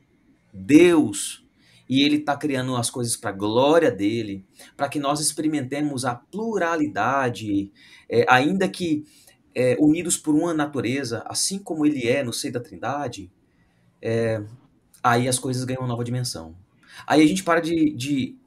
[0.54, 1.46] Deus
[1.88, 4.46] e ele está criando as coisas para a glória dele,
[4.78, 7.72] para que nós experimentemos a pluralidade,
[8.08, 9.04] é, ainda que
[9.56, 13.32] é, unidos por uma natureza, assim como ele é no seio da Trindade,
[14.02, 14.42] é,
[15.04, 16.56] aí as coisas ganham uma nova dimensão.
[17.08, 18.38] Aí a gente para de, de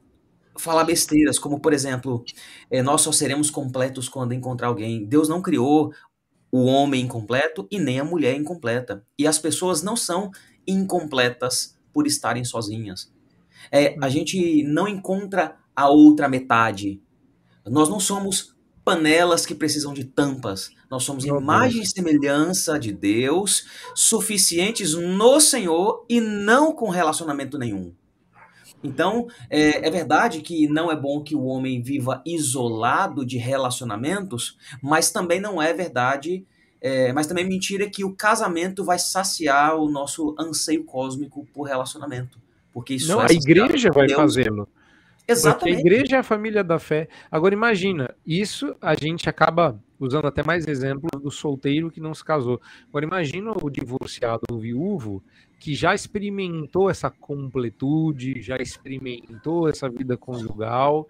[0.57, 2.23] falar besteiras, como por exemplo,
[2.69, 5.05] é, nós só seremos completos quando encontrar alguém.
[5.05, 5.93] Deus não criou
[6.51, 9.03] o homem incompleto e nem a mulher incompleta.
[9.17, 10.29] E as pessoas não são
[10.67, 13.11] incompletas por estarem sozinhas.
[13.71, 17.01] É, a gente não encontra a outra metade.
[17.65, 20.69] Nós não somos panelas que precisam de tampas.
[20.91, 21.89] Nós somos Meu imagem Deus.
[21.89, 27.95] e semelhança de Deus, suficientes no Senhor e não com relacionamento nenhum.
[28.83, 34.57] Então, é, é, verdade que não é bom que o homem viva isolado de relacionamentos,
[34.81, 36.45] mas também não é verdade,
[36.81, 41.63] é, mas também é mentira que o casamento vai saciar o nosso anseio cósmico por
[41.63, 42.41] relacionamento.
[42.73, 44.67] Porque isso Não, é a igreja vai fazê-lo.
[45.25, 45.59] Exatamente.
[45.59, 47.07] Porque a igreja é a família da fé.
[47.31, 52.23] Agora imagina, isso a gente acaba usando até mais exemplos do solteiro que não se
[52.23, 52.59] casou.
[52.89, 55.23] Agora imagina o divorciado, o viúvo,
[55.63, 61.07] que já experimentou essa completude, já experimentou essa vida conjugal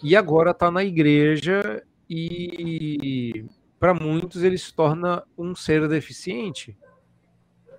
[0.00, 3.44] e agora está na igreja e
[3.80, 6.78] para muitos ele se torna um ser deficiente.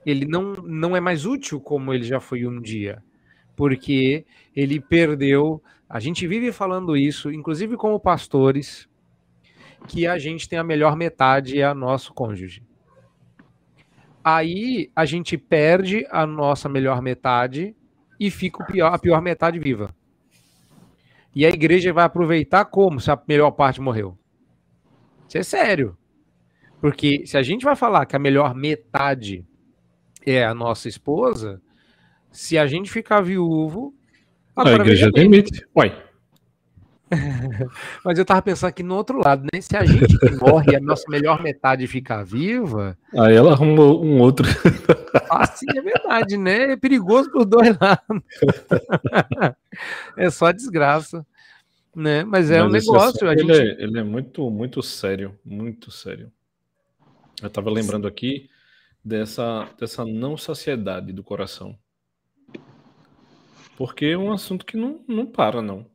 [0.06, 3.02] Ele não, não é mais útil como ele já foi um dia
[3.56, 5.64] porque ele perdeu.
[5.88, 8.86] A gente vive falando isso, inclusive como pastores,
[9.88, 12.62] que a gente tem a melhor metade é a nosso cônjuge.
[14.24, 17.76] Aí a gente perde a nossa melhor metade
[18.20, 19.94] e fica pior, a pior metade viva.
[21.34, 24.18] E a igreja vai aproveitar como se a melhor parte morreu?
[25.28, 25.98] Isso é sério.
[26.80, 29.46] Porque se a gente vai falar que a melhor metade
[30.26, 31.62] é a nossa esposa,
[32.32, 33.96] se a gente ficar viúvo.
[34.56, 35.66] A igreja demite.
[35.76, 36.11] Uai.
[38.06, 39.60] Mas eu tava pensando aqui no outro lado, né?
[39.62, 42.98] Se a gente que morre, a nossa melhor metade ficar viva.
[43.18, 44.48] Aí ela arrumou um outro.
[45.30, 46.72] Assim é verdade, né?
[46.72, 48.24] É perigoso por dois lados.
[50.18, 51.26] é só desgraça.
[51.94, 52.24] Né?
[52.24, 53.30] Mas é Mas um negócio.
[53.30, 53.82] Assim, ele, gente...
[53.82, 55.38] é, ele é muito, muito sério.
[55.44, 56.32] Muito sério.
[57.42, 58.50] Eu tava lembrando aqui
[59.04, 61.78] dessa, dessa não saciedade do coração.
[63.76, 65.91] Porque é um assunto que não, não para, não.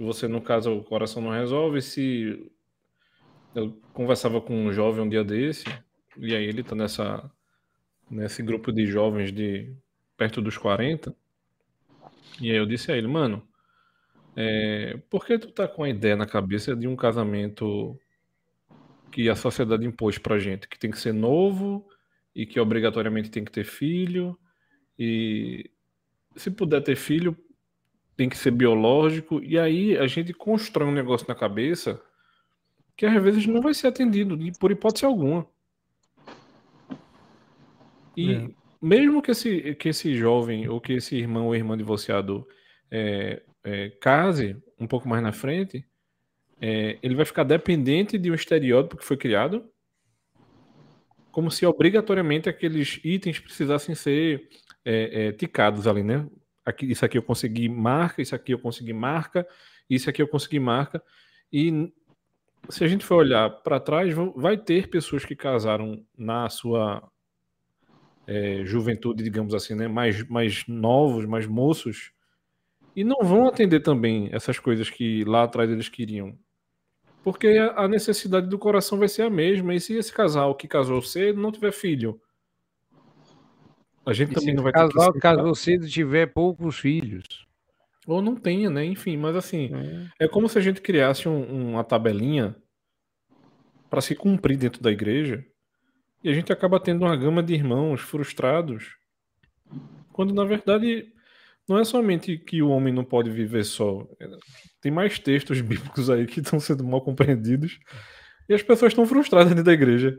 [0.00, 2.50] Se você, no caso, o coração não resolve, se.
[3.54, 5.66] Eu conversava com um jovem um dia desse,
[6.16, 7.30] e aí ele tá nessa,
[8.10, 9.76] nesse grupo de jovens de
[10.16, 11.14] perto dos 40.
[12.40, 13.46] E aí eu disse a ele, mano,
[14.34, 17.94] é, por que tu tá com a ideia na cabeça de um casamento
[19.12, 21.86] que a sociedade impôs pra gente, que tem que ser novo
[22.34, 24.34] e que obrigatoriamente tem que ter filho
[24.98, 25.70] e
[26.36, 27.36] se puder ter filho
[28.20, 31.98] tem que ser biológico e aí a gente constrói um negócio na cabeça
[32.94, 35.46] que às vezes não vai ser atendido por hipótese alguma.
[38.14, 38.50] E é.
[38.78, 42.46] mesmo que esse, que esse jovem ou que esse irmão ou irmã divorciado
[42.90, 45.82] é, é, case um pouco mais na frente,
[46.60, 49.66] é, ele vai ficar dependente de um estereótipo que foi criado,
[51.32, 54.46] como se obrigatoriamente aqueles itens precisassem ser
[54.84, 56.28] é, é, ticados ali, né?
[56.64, 59.46] Aqui, isso aqui eu consegui marca, isso aqui eu consegui marca,
[59.88, 61.02] isso aqui eu consegui marca.
[61.52, 61.92] E
[62.68, 67.02] se a gente for olhar para trás, vai ter pessoas que casaram na sua
[68.26, 69.88] é, juventude, digamos assim, né?
[69.88, 72.12] mais, mais novos, mais moços,
[72.94, 76.36] e não vão atender também essas coisas que lá atrás eles queriam.
[77.22, 79.74] Porque a necessidade do coração vai ser a mesma.
[79.74, 82.20] E se esse casal que casou cedo não tiver filho?
[84.04, 87.46] A gente e também não vai casal, ter que casou cedo tiver poucos filhos.
[88.06, 88.84] Ou não tenha, né?
[88.84, 89.70] Enfim, mas assim,
[90.18, 92.56] é, é como se a gente criasse um, uma tabelinha
[93.88, 95.44] para se cumprir dentro da igreja
[96.22, 98.96] e a gente acaba tendo uma gama de irmãos frustrados,
[100.12, 101.12] quando na verdade
[101.68, 104.06] não é somente que o homem não pode viver só.
[104.80, 107.78] Tem mais textos bíblicos aí que estão sendo mal compreendidos.
[108.48, 110.18] E as pessoas estão frustradas dentro da igreja.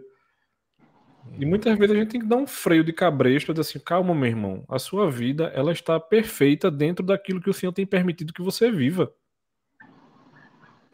[1.37, 4.13] E muitas vezes a gente tem que dar um freio de cabresto, dizer assim, calma,
[4.13, 8.33] meu irmão, a sua vida ela está perfeita dentro daquilo que o Senhor tem permitido
[8.33, 9.11] que você viva.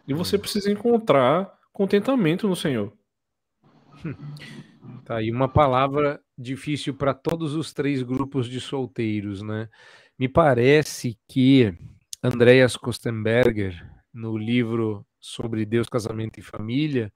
[0.07, 2.93] E você precisa encontrar contentamento no Senhor.
[5.03, 9.69] Tá aí uma palavra difícil para todos os três grupos de solteiros, né?
[10.17, 11.73] Me parece que
[12.23, 17.11] Andreas Kostenberger, no livro sobre Deus, casamento e família,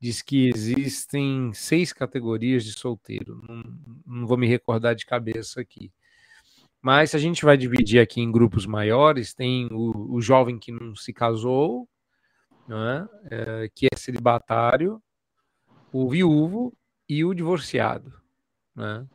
[0.00, 3.40] diz que existem seis categorias de solteiro.
[3.46, 3.62] Não,
[4.06, 5.92] não vou me recordar de cabeça aqui.
[6.80, 10.70] Mas se a gente vai dividir aqui em grupos maiores, tem o, o jovem que
[10.70, 11.88] não se casou,
[12.68, 15.02] né, é, que é celibatário,
[15.92, 16.72] o viúvo
[17.08, 18.12] e o divorciado.
[18.76, 19.06] Né?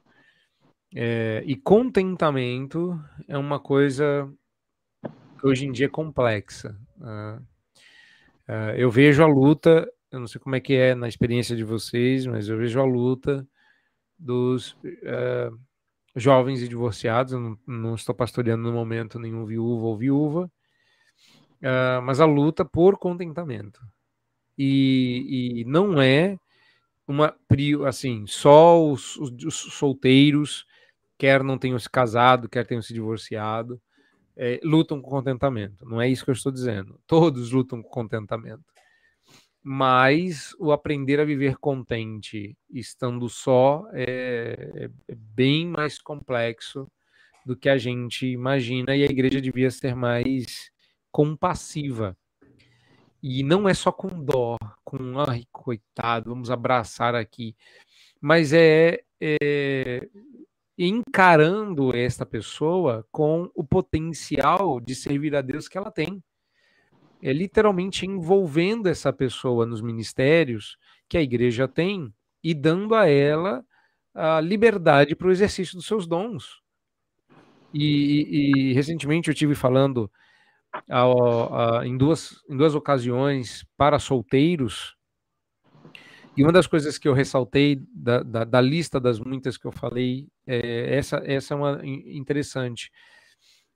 [0.96, 4.32] É, e contentamento é uma coisa
[5.40, 6.78] que hoje em dia é complexa.
[6.98, 7.42] Né?
[8.48, 11.64] Uh, eu vejo a luta, eu não sei como é que é na experiência de
[11.64, 13.48] vocês, mas eu vejo a luta
[14.18, 15.60] dos uh,
[16.16, 17.34] jovens e divorciados.
[17.34, 20.52] Eu não, não, estou pastoreando no momento nenhum viúvo ou viúva,
[21.62, 23.82] uh, mas a luta por contentamento.
[24.56, 26.38] E, e não é
[27.08, 27.36] uma
[27.88, 30.66] assim só os, os, os solteiros
[31.18, 33.82] quer não tenham se casado, quer tenham se divorciado,
[34.36, 35.86] é, lutam com contentamento.
[35.86, 37.00] Não é isso que eu estou dizendo.
[37.08, 38.73] Todos lutam com contentamento.
[39.64, 46.92] Mas o aprender a viver contente estando só é, é bem mais complexo
[47.46, 50.72] do que a gente imagina, e a igreja devia ser mais
[51.12, 52.18] compassiva.
[53.22, 57.56] E não é só com dó, com ai, coitado, vamos abraçar aqui,
[58.20, 60.10] mas é, é
[60.78, 66.22] encarando esta pessoa com o potencial de servir a Deus que ela tem.
[67.24, 73.66] É literalmente envolvendo essa pessoa nos ministérios que a igreja tem e dando a ela
[74.14, 76.62] a liberdade para o exercício dos seus dons.
[77.74, 80.12] E, e, e recentemente eu tive falando
[81.84, 84.96] em, duas, em duas ocasiões para solteiros
[86.36, 89.72] e uma das coisas que eu ressaltei da, da, da lista das muitas que eu
[89.72, 92.92] falei, é, essa, essa é uma interessante.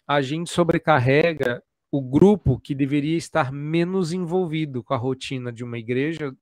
[0.08, 1.62] A gente sobrecarrega
[1.92, 6.36] o grupo que deveria estar menos envolvido com a rotina de uma igreja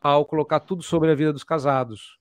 [0.00, 2.18] ao colocar tudo sobre a vida dos casados.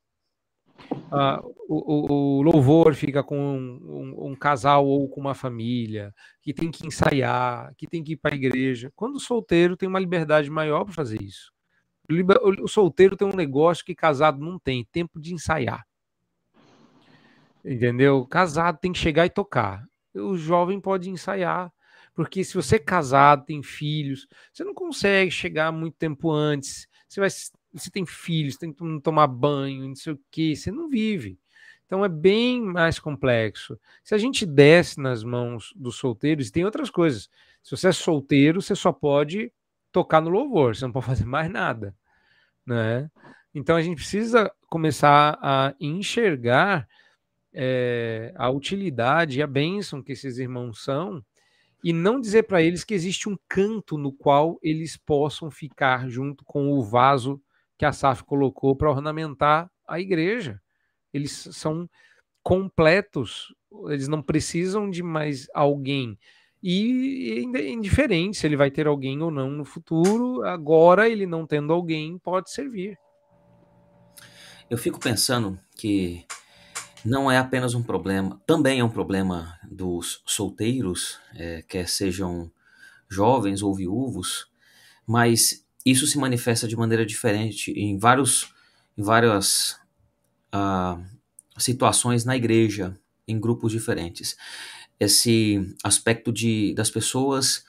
[0.92, 6.54] uh, o, o, louvor fica com um, um, um, casal ou com uma família, que
[6.54, 8.92] tem que ensaiar, que tem que ir para a igreja.
[8.96, 11.52] Quando o solteiro tem uma liberdade maior para fazer isso.
[12.10, 15.86] O, o solteiro tem um negócio que casado não tem, tempo de ensaiar.
[17.66, 18.26] Entendeu?
[18.26, 19.84] Casado tem que chegar e tocar.
[20.16, 21.72] O jovem pode ensaiar,
[22.18, 26.88] porque se você é casado, tem filhos, você não consegue chegar muito tempo antes.
[27.08, 30.90] Você vai você tem filhos, tem que tomar banho, não sei o que, você não
[30.90, 31.38] vive.
[31.86, 33.80] Então é bem mais complexo.
[34.04, 37.30] Se a gente desce nas mãos dos solteiros, tem outras coisas.
[37.62, 39.54] Se você é solteiro, você só pode
[39.92, 41.96] tocar no louvor, você não pode fazer mais nada,
[42.66, 43.12] né?
[43.54, 46.88] Então a gente precisa começar a enxergar
[47.54, 51.24] é, a utilidade e a bênção que esses irmãos são
[51.84, 56.44] e não dizer para eles que existe um canto no qual eles possam ficar junto
[56.44, 57.42] com o vaso
[57.78, 60.62] que a SAF colocou para ornamentar a igreja.
[61.14, 61.90] Eles são
[62.42, 63.54] completos,
[63.90, 66.18] eles não precisam de mais alguém.
[66.62, 71.46] E é indiferente se ele vai ter alguém ou não no futuro, agora ele não
[71.46, 72.98] tendo alguém pode servir.
[74.70, 76.26] Eu fico pensando que
[77.06, 82.52] não é apenas um problema, também é um problema dos solteiros, é, quer sejam
[83.10, 84.48] jovens ou viúvos,
[85.06, 88.54] mas isso se manifesta de maneira diferente em vários
[88.98, 89.80] em várias
[90.54, 91.02] uh,
[91.58, 94.36] situações na igreja, em grupos diferentes.
[95.00, 97.64] Esse aspecto de das pessoas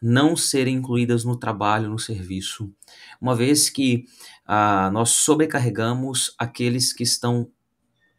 [0.00, 2.72] não serem incluídas no trabalho, no serviço,
[3.20, 4.06] uma vez que
[4.46, 7.50] uh, nós sobrecarregamos aqueles que estão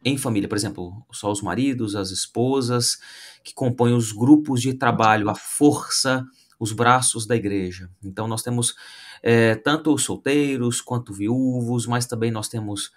[0.04, 2.98] em família, por exemplo, só os maridos, as esposas,
[3.44, 6.26] que compõem os grupos de trabalho, a força,
[6.58, 7.90] os braços da igreja.
[8.02, 8.74] Então nós temos
[9.22, 12.92] é, tanto solteiros quanto viúvos, mas também nós temos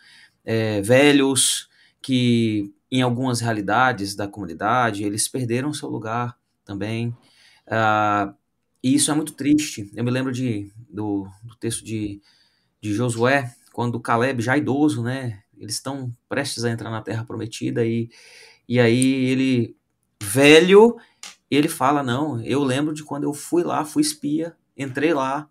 [0.46, 1.70] é, velhos
[2.02, 7.16] que em algumas realidades da comunidade eles perderam seu lugar também.
[7.68, 8.34] Ah,
[8.84, 9.90] e isso é muito triste.
[9.96, 12.22] Eu me lembro de, do, do texto de,
[12.82, 17.86] de Josué, quando Caleb, já idoso, né, eles estão prestes a entrar na terra prometida
[17.86, 18.10] e,
[18.68, 19.76] e aí ele,
[20.22, 20.98] velho,
[21.50, 25.48] ele fala: Não, eu lembro de quando eu fui lá, fui espia, entrei lá,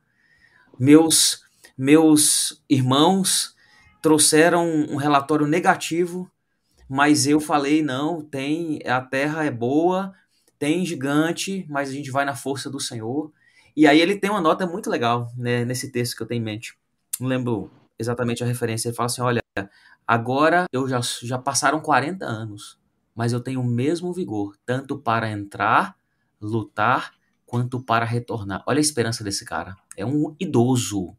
[0.78, 1.44] meus,
[1.76, 3.54] meus irmãos
[4.00, 6.30] trouxeram um relatório negativo,
[6.88, 10.14] mas eu falei: Não, tem, a terra é boa,
[10.58, 13.32] tem gigante, mas a gente vai na força do Senhor.
[13.74, 16.44] E aí ele tem uma nota muito legal né, nesse texto que eu tenho em
[16.44, 16.76] mente.
[17.18, 18.88] Não lembro exatamente a referência.
[18.88, 19.40] Ele fala assim: olha,
[20.06, 22.78] Agora eu já, já passaram 40 anos,
[23.14, 25.96] mas eu tenho o mesmo vigor, tanto para entrar,
[26.40, 27.12] lutar,
[27.46, 28.62] quanto para retornar.
[28.66, 29.76] Olha a esperança desse cara.
[29.96, 31.16] É um idoso.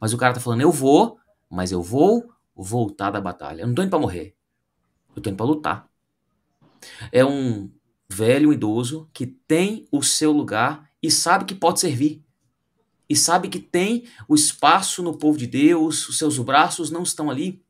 [0.00, 1.18] Mas o cara tá falando: eu vou,
[1.48, 3.62] mas eu vou voltar da batalha.
[3.62, 4.36] Eu não tô indo pra morrer.
[5.16, 5.88] Eu tô indo pra lutar.
[7.10, 7.70] É um
[8.08, 12.24] velho, um idoso, que tem o seu lugar e sabe que pode servir
[13.08, 17.30] e sabe que tem o espaço no povo de Deus, os seus braços não estão
[17.30, 17.63] ali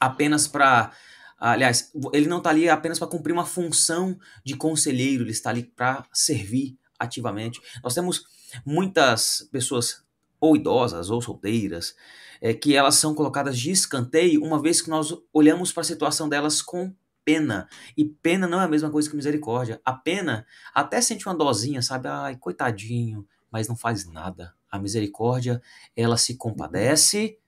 [0.00, 0.92] apenas para.
[1.38, 5.62] Aliás, ele não está ali apenas para cumprir uma função de conselheiro, ele está ali
[5.62, 7.60] para servir ativamente.
[7.82, 8.24] Nós temos
[8.66, 10.02] muitas pessoas,
[10.40, 11.94] ou idosas, ou solteiras,
[12.40, 16.28] é, que elas são colocadas de escanteio, uma vez que nós olhamos para a situação
[16.28, 16.92] delas com
[17.24, 17.68] pena.
[17.96, 19.80] E pena não é a mesma coisa que misericórdia.
[19.84, 22.08] A pena até sente uma dosinha, sabe?
[22.08, 24.54] Ai, coitadinho, mas não faz nada.
[24.70, 25.60] A misericórdia,
[25.94, 27.38] ela se compadece,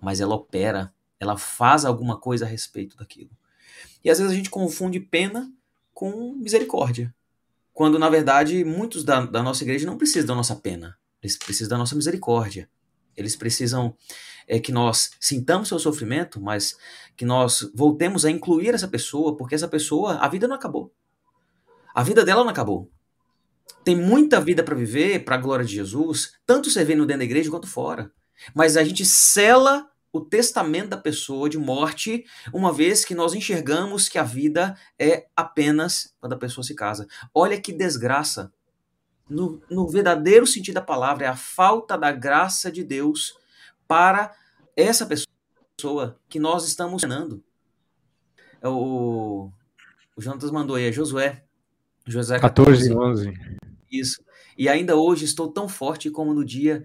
[0.00, 0.92] mas ela opera,
[1.24, 3.30] ela faz alguma coisa a respeito daquilo.
[4.04, 5.50] E às vezes a gente confunde pena
[5.92, 7.14] com misericórdia.
[7.72, 11.70] Quando, na verdade, muitos da, da nossa igreja não precisam da nossa pena, eles precisam
[11.70, 12.68] da nossa misericórdia.
[13.16, 13.96] Eles precisam
[14.46, 16.76] é, que nós sintamos seu sofrimento, mas
[17.16, 20.92] que nós voltemos a incluir essa pessoa, porque essa pessoa, a vida não acabou.
[21.94, 22.90] A vida dela não acabou
[23.84, 27.50] tem muita vida para viver, para a glória de Jesus, tanto servindo dentro da igreja
[27.50, 28.10] quanto fora.
[28.54, 34.08] Mas a gente sela o testamento da pessoa de morte, uma vez que nós enxergamos
[34.08, 37.08] que a vida é apenas quando a pessoa se casa.
[37.34, 38.52] Olha que desgraça.
[39.28, 43.34] No, no verdadeiro sentido da palavra, é a falta da graça de Deus
[43.88, 44.32] para
[44.76, 47.42] essa pessoa que nós estamos ensinando.
[48.62, 49.50] É o,
[50.14, 51.42] o Jonatas mandou aí, é Josué.
[52.06, 53.32] Josué 14, 14 11.
[53.90, 54.22] Isso.
[54.56, 56.84] E ainda hoje estou tão forte como no dia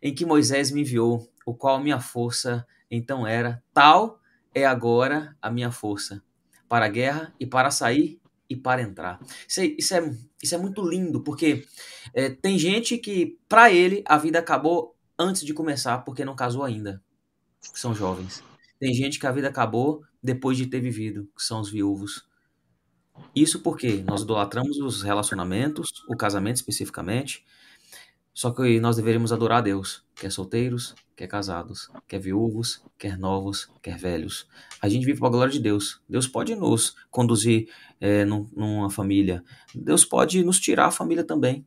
[0.00, 4.20] em que Moisés me enviou, o qual minha força então era, tal
[4.54, 6.22] é agora a minha força,
[6.68, 9.20] para a guerra e para sair e para entrar.
[9.48, 11.66] Isso é, isso é, isso é muito lindo, porque
[12.14, 16.62] é, tem gente que, para ele, a vida acabou antes de começar, porque não casou
[16.62, 17.02] ainda.
[17.60, 18.42] São jovens.
[18.78, 22.28] Tem gente que a vida acabou depois de ter vivido, que são os viúvos.
[23.34, 27.44] Isso porque nós idolatramos os relacionamentos, o casamento especificamente,
[28.32, 33.70] só que nós deveríamos adorar a Deus, quer solteiros, quer casados, quer viúvos, quer novos,
[33.82, 34.48] quer velhos.
[34.80, 36.00] A gente vive para a glória de Deus.
[36.08, 37.68] Deus pode nos conduzir
[38.00, 39.44] é, num, numa família.
[39.74, 41.66] Deus pode nos tirar a família também.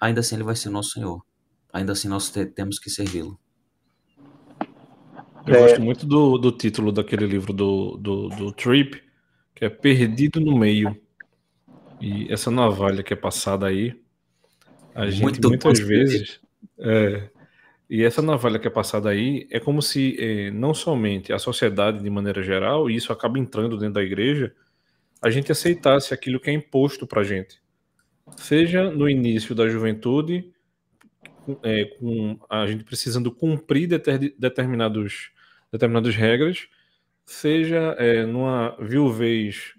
[0.00, 1.24] Ainda assim, Ele vai ser nosso Senhor.
[1.72, 3.38] Ainda assim, nós te, temos que servi-lo.
[5.46, 5.62] Eu é...
[5.62, 9.02] gosto muito do, do título daquele livro do, do, do Trip,
[9.54, 10.96] que é Perdido no Meio.
[12.00, 13.98] E essa navalha que é passada aí,
[14.96, 16.40] a gente muito muitas vezes.
[16.78, 17.28] É,
[17.88, 22.02] e essa navalha que é passada aí é como se é, não somente a sociedade
[22.02, 24.52] de maneira geral, e isso acaba entrando dentro da igreja,
[25.22, 27.60] a gente aceitasse aquilo que é imposto para a gente.
[28.36, 30.52] Seja no início da juventude,
[31.62, 35.30] é, com a gente precisando cumprir deter, determinados,
[35.70, 36.68] determinadas regras,
[37.24, 39.74] seja é, numa viuvez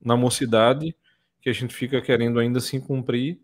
[0.00, 0.94] na mocidade,
[1.40, 3.40] que a gente fica querendo ainda assim cumprir,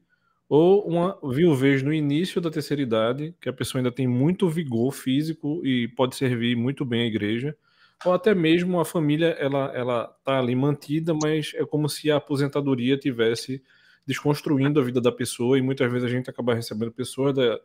[0.49, 4.93] ou uma viuvez no início da terceira idade, que a pessoa ainda tem muito vigor
[4.93, 7.57] físico e pode servir muito bem à igreja,
[8.05, 12.17] ou até mesmo a família ela ela tá ali mantida, mas é como se a
[12.17, 13.63] aposentadoria tivesse
[14.07, 17.59] desconstruindo a vida da pessoa e muitas vezes a gente acaba recebendo pessoas da,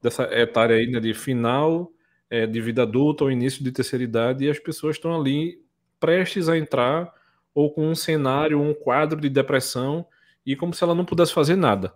[0.00, 1.90] dessa etárea aí né, de final
[2.30, 5.60] é, de vida adulta ou início de terceira idade e as pessoas estão ali
[5.98, 7.12] prestes a entrar
[7.54, 10.06] ou com um cenário, um quadro de depressão
[10.44, 11.94] e como se ela não pudesse fazer nada.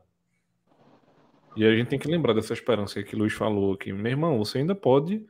[1.58, 4.38] E a gente tem que lembrar dessa esperança que o Luiz falou, que, meu irmão,
[4.38, 5.26] você ainda pode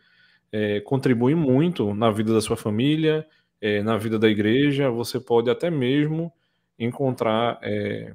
[0.52, 3.26] é, contribuir muito na vida da sua família,
[3.58, 6.30] é, na vida da igreja, você pode até mesmo
[6.78, 8.14] encontrar é,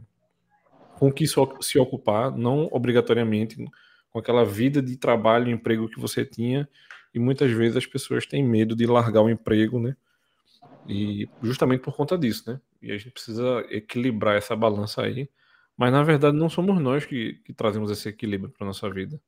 [0.99, 3.57] com que se ocupar, não obrigatoriamente
[4.11, 6.69] com aquela vida de trabalho, emprego que você tinha,
[7.15, 9.97] e muitas vezes as pessoas têm medo de largar o emprego, né?
[10.87, 12.61] E justamente por conta disso, né?
[12.79, 15.27] E a gente precisa equilibrar essa balança aí
[15.83, 19.19] mas na verdade não somos nós que, que trazemos esse equilíbrio para nossa vida.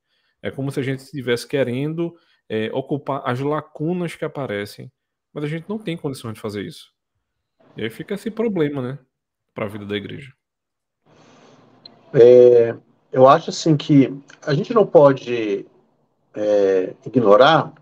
[0.41, 2.15] É como se a gente estivesse querendo
[2.47, 4.89] é, ocupar as lacunas que aparecem,
[5.33, 6.93] mas a gente não tem condições de fazer isso.
[7.75, 8.97] E aí fica esse problema, né,
[9.53, 10.31] para a vida da igreja.
[12.13, 12.73] É,
[13.11, 15.65] eu acho assim que a gente não pode
[16.33, 17.73] é, ignorar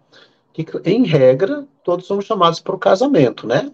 [0.52, 3.72] que, em regra, todos somos chamados para o casamento, né?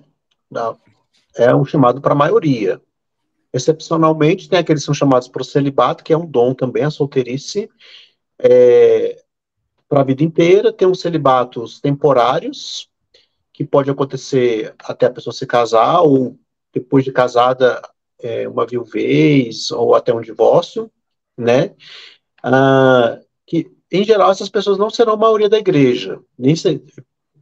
[1.38, 2.82] É um chamado para a maioria.
[3.52, 6.92] Excepcionalmente, tem aqueles que são chamados para o celibato, que é um dom também, a
[6.92, 7.70] solteirice,
[8.38, 9.24] é,
[9.88, 10.72] para a vida inteira.
[10.72, 12.90] Tem os celibatos temporários,
[13.52, 16.38] que pode acontecer até a pessoa se casar, ou
[16.74, 17.82] depois de casada,
[18.22, 20.92] é, uma viuvez, ou até um divórcio,
[21.38, 21.74] né?
[22.44, 26.82] Ah, que, em geral, essas pessoas não serão a maioria da igreja, nem se,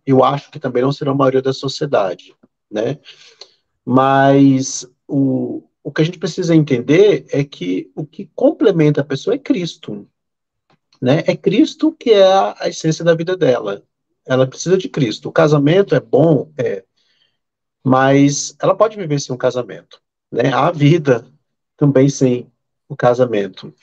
[0.06, 2.34] eu acho que também não serão a maioria da sociedade,
[2.72, 2.98] né?
[3.86, 9.36] Mas o, o que a gente precisa entender é que o que complementa a pessoa
[9.36, 10.06] é Cristo.
[11.02, 11.24] Né?
[11.26, 13.82] É Cristo que é a, a essência da vida dela.
[14.26, 15.30] Ela precisa de Cristo.
[15.30, 16.84] O casamento é bom, é,
[17.82, 20.02] mas ela pode viver sem um casamento.
[20.30, 20.52] Né?
[20.54, 21.26] Há vida
[21.78, 22.52] também sem
[22.90, 23.74] o casamento.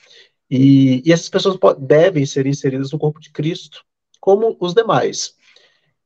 [0.47, 3.83] E, e essas pessoas devem ser inseridas no corpo de Cristo,
[4.21, 5.33] como os demais.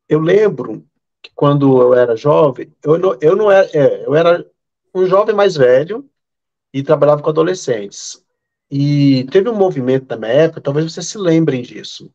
[0.08, 0.88] Eu lembro
[1.22, 4.50] que quando eu era jovem, eu não, eu não era, é, eu era
[4.94, 6.10] um jovem mais velho
[6.74, 8.24] e trabalhava com adolescentes.
[8.72, 12.12] E teve um movimento na minha época, talvez vocês se lembrem disso,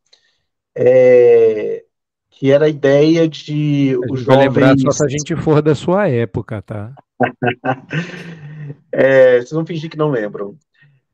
[0.76, 1.84] é,
[2.30, 4.44] que era a ideia de a os jovens...
[4.44, 6.94] Lembrar só se a gente for da sua época, tá?
[8.92, 10.56] é, vocês vão fingir que não lembram.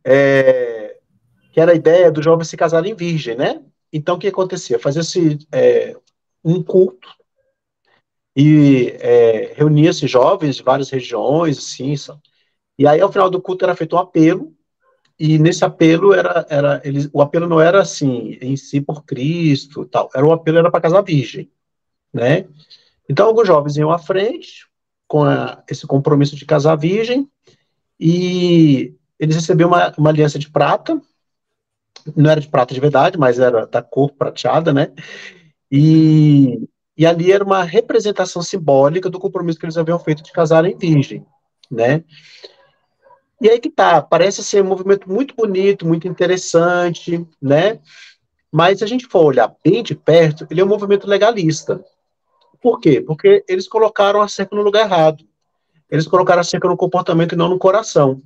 [0.05, 0.97] É,
[1.53, 3.63] que era a ideia dos jovens se casarem virgem, né?
[3.93, 4.79] Então, o que acontecia?
[4.79, 5.97] Fazia-se é,
[6.45, 7.09] um culto
[8.35, 11.95] e é, reunia-se jovens de várias regiões, assim,
[12.79, 14.55] e aí ao final do culto era feito um apelo,
[15.19, 19.85] e nesse apelo era, era eles, o apelo não era assim, em si por Cristo,
[19.85, 21.51] tal, era o apelo era para casar virgem,
[22.13, 22.47] né?
[23.09, 24.67] Então alguns jovens iam à frente
[25.07, 27.29] com a, esse compromisso de casar virgem,
[27.99, 31.01] e eles recebiam uma, uma aliança de prata,
[32.17, 34.93] não era de prata de verdade, mas era da cor prateada, né?
[35.71, 36.69] E
[37.01, 41.25] e ali era uma representação simbólica do compromisso que eles haviam feito de casarem virgem,
[41.71, 42.05] né?
[43.41, 47.81] E aí que tá, parece ser um movimento muito bonito, muito interessante, né?
[48.53, 51.83] Mas se a gente for olhar bem de perto, ele é um movimento legalista.
[52.61, 53.01] Por quê?
[53.01, 55.25] Porque eles colocaram a cerca no lugar errado.
[55.91, 58.21] Eles colocaram a cerca no comportamento e não no coração.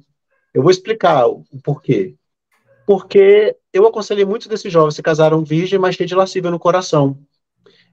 [0.53, 2.17] Eu vou explicar o porquê.
[2.85, 7.17] Porque eu aconselhei muitos desses jovens se casaram virgem, mas cheio de lascívia no coração.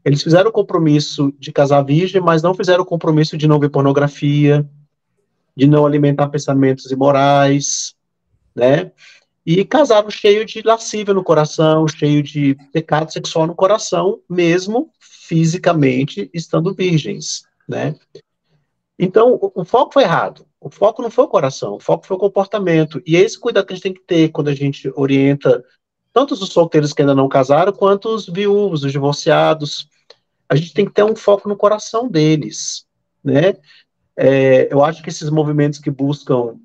[0.03, 3.69] Eles fizeram o compromisso de casar virgem, mas não fizeram o compromisso de não ver
[3.69, 4.67] pornografia,
[5.55, 7.95] de não alimentar pensamentos imorais,
[8.55, 8.91] né?
[9.45, 16.29] E casaram cheio de lascívia no coração, cheio de pecado sexual no coração, mesmo fisicamente
[16.33, 17.95] estando virgens, né?
[18.99, 20.45] Então, o, o, foco foi errado.
[20.59, 23.01] O foco não foi o coração, o foco foi o comportamento.
[23.05, 25.63] E é esse cuidado que a gente tem que ter quando a gente orienta
[26.13, 29.87] tanto os solteiros que ainda não casaram, quanto os viúvos, os divorciados.
[30.51, 32.85] A gente tem que ter um foco no coração deles,
[33.23, 33.55] né?
[34.17, 36.57] É, eu acho que esses movimentos que buscam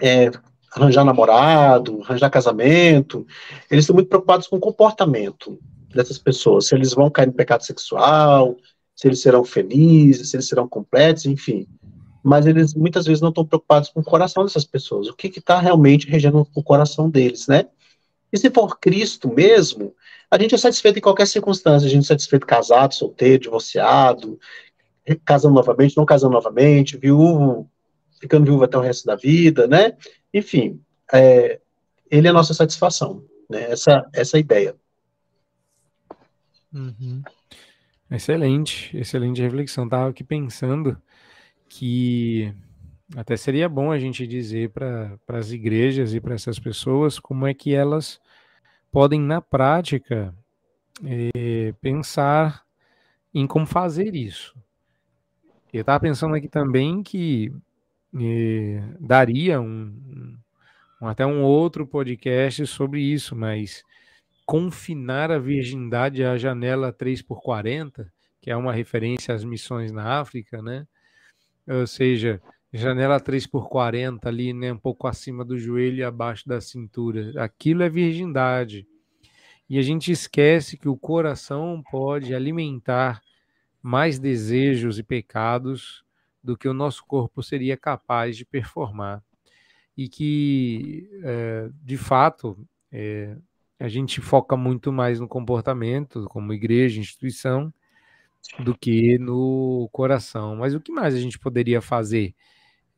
[0.00, 0.30] é,
[0.74, 3.26] arranjar namorado, arranjar casamento,
[3.70, 5.58] eles estão muito preocupados com o comportamento
[5.94, 8.56] dessas pessoas, se eles vão cair no pecado sexual,
[8.96, 11.66] se eles serão felizes, se eles serão completos, enfim.
[12.24, 15.60] Mas eles muitas vezes não estão preocupados com o coração dessas pessoas, o que está
[15.60, 17.66] realmente regendo o coração deles, né?
[18.32, 19.94] E se for Cristo mesmo,
[20.30, 24.38] a gente é satisfeito em qualquer circunstância, a gente é satisfeito casado, solteiro, divorciado,
[25.24, 27.70] casando novamente, não casando novamente, viúvo,
[28.20, 29.96] ficando viúvo até o resto da vida, né?
[30.32, 30.80] Enfim,
[31.12, 31.60] é,
[32.10, 33.70] ele é a nossa satisfação, né?
[33.70, 34.76] Essa, essa é ideia.
[36.72, 37.22] Uhum.
[38.10, 39.84] Excelente, excelente reflexão.
[39.84, 41.00] Estava aqui pensando
[41.68, 42.54] que
[43.16, 47.54] até seria bom a gente dizer para as igrejas e para essas pessoas como é
[47.54, 48.20] que elas
[48.92, 50.34] podem, na prática,
[51.04, 52.64] eh, pensar
[53.32, 54.54] em como fazer isso.
[55.72, 57.52] Eu estava pensando aqui também que
[58.14, 60.36] eh, daria um,
[61.00, 63.82] um, até um outro podcast sobre isso, mas
[64.46, 70.20] confinar a virgindade à janela 3 por 40, que é uma referência às missões na
[70.20, 70.86] África, né?
[71.66, 72.40] Ou seja,
[72.72, 77.32] janela 3 por 40 ali, né, um pouco acima do joelho e abaixo da cintura.
[77.42, 78.86] Aquilo é virgindade.
[79.68, 83.20] E a gente esquece que o coração pode alimentar
[83.82, 86.04] mais desejos e pecados
[86.42, 89.22] do que o nosso corpo seria capaz de performar.
[89.96, 92.56] E que, é, de fato,
[92.90, 93.36] é,
[93.78, 97.72] a gente foca muito mais no comportamento, como igreja, instituição,
[98.60, 100.56] do que no coração.
[100.56, 102.34] Mas o que mais a gente poderia fazer?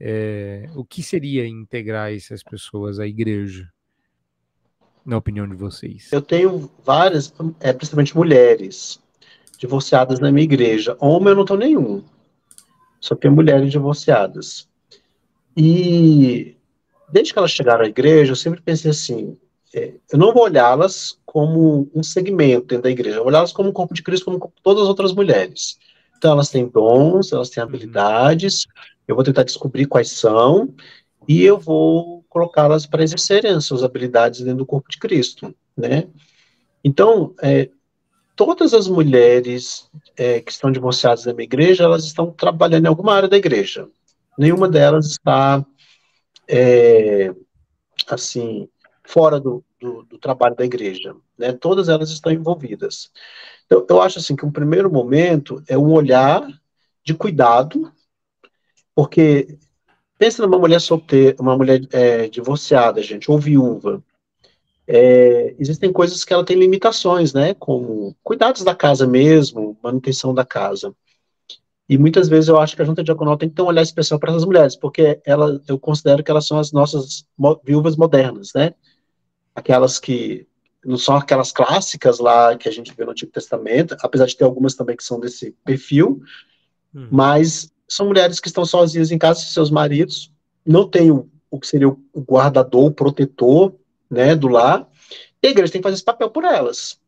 [0.01, 3.69] É, o que seria integrar essas pessoas à igreja?
[5.05, 6.11] Na opinião de vocês?
[6.11, 8.99] Eu tenho várias, é, principalmente mulheres,
[9.59, 10.97] divorciadas na minha igreja.
[10.99, 12.05] Homem eu não tenho nenhum.
[12.99, 14.69] Só tenho mulheres divorciadas.
[15.57, 16.57] E
[17.13, 19.37] desde que elas chegaram à igreja, eu sempre pensei assim:
[19.75, 23.69] é, eu não vou olhá-las como um segmento dentro da igreja, eu vou olhá-las como
[23.69, 25.79] um corpo de Cristo, como todas as outras mulheres.
[26.17, 27.71] Então, elas têm dons, elas têm uhum.
[29.11, 30.73] Eu vou tentar descobrir quais são,
[31.29, 36.09] e eu vou colocá-las para exercerem as suas habilidades dentro do corpo de Cristo, né?
[36.83, 37.69] Então, é,
[38.37, 43.15] todas as mulheres é, que estão divorciadas da minha igreja, elas estão trabalhando em alguma
[43.15, 43.89] área da igreja.
[44.39, 45.65] Nenhuma delas está,
[46.49, 47.35] é,
[48.09, 48.69] assim,
[49.05, 51.53] fora do, do, do, trabalho da igreja, né?
[51.53, 53.11] Todas elas estão envolvidas.
[53.67, 56.47] Então, eu acho assim que um primeiro momento é um olhar
[57.05, 57.93] de cuidado,
[58.95, 59.59] porque
[60.19, 64.03] pensa numa mulher solteira, uma mulher é, divorciada, gente, ou viúva.
[64.87, 67.55] É, existem coisas que ela tem limitações, né?
[67.55, 70.95] Como cuidados da casa mesmo, manutenção da casa.
[71.89, 74.19] E muitas vezes eu acho que a junta diaconal tem que ter um olhar especial
[74.19, 77.25] para essas mulheres, porque ela, eu considero que elas são as nossas
[77.65, 78.75] viúvas modernas, né?
[79.55, 80.47] aquelas que
[80.85, 84.45] não são aquelas clássicas lá que a gente vê no Antigo Testamento, apesar de ter
[84.45, 86.23] algumas também que são desse perfil,
[86.95, 87.09] hum.
[87.11, 90.33] mas são mulheres que estão sozinhas em casa com seus maridos,
[90.65, 93.75] não tem o, o que seria o guardador, o protetor,
[94.09, 94.89] né, do lar,
[95.43, 96.99] e a igreja tem que fazer esse papel por elas,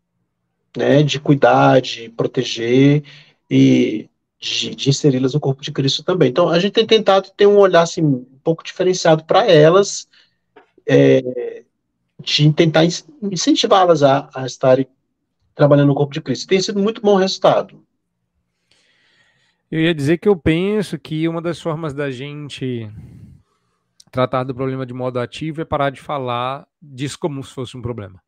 [0.76, 3.04] né, de cuidar, de proteger
[3.48, 4.08] e
[4.40, 6.30] de, de inseri-las no corpo de Cristo também.
[6.30, 10.08] Então, a gente tem tentado ter um olhar, assim, um pouco diferenciado para elas,
[10.84, 11.62] é,
[12.18, 14.88] de tentar incentivá-las a, a estarem
[15.54, 16.48] trabalhando no corpo de Cristo.
[16.48, 17.80] Tem sido muito bom resultado.
[19.72, 22.90] Eu ia dizer que eu penso que uma das formas da gente
[24.10, 27.80] tratar do problema de modo ativo é parar de falar disso como se fosse um
[27.80, 28.22] problema.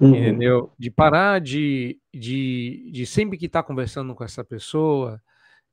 [0.00, 0.16] Uhum.
[0.16, 0.72] Entendeu?
[0.78, 5.20] De parar de, de, de sempre que está conversando com essa pessoa,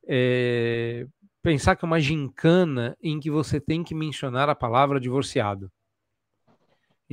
[0.05, 1.07] é,
[1.41, 5.71] pensar que é uma gincana em que você tem que mencionar a palavra divorciado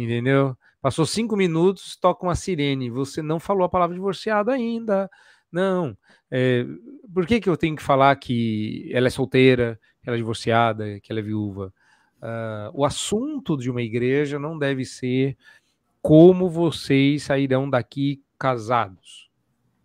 [0.02, 0.56] entendeu?
[0.80, 5.10] Passou cinco minutos, toca uma sirene, você não falou a palavra divorciado ainda.
[5.50, 5.96] Não.
[6.30, 6.64] É,
[7.12, 11.00] por que, que eu tenho que falar que ela é solteira, que ela é divorciada,
[11.00, 11.72] que ela é viúva?
[12.18, 15.36] Uh, o assunto de uma igreja não deve ser
[16.02, 19.30] como vocês sairão daqui casados.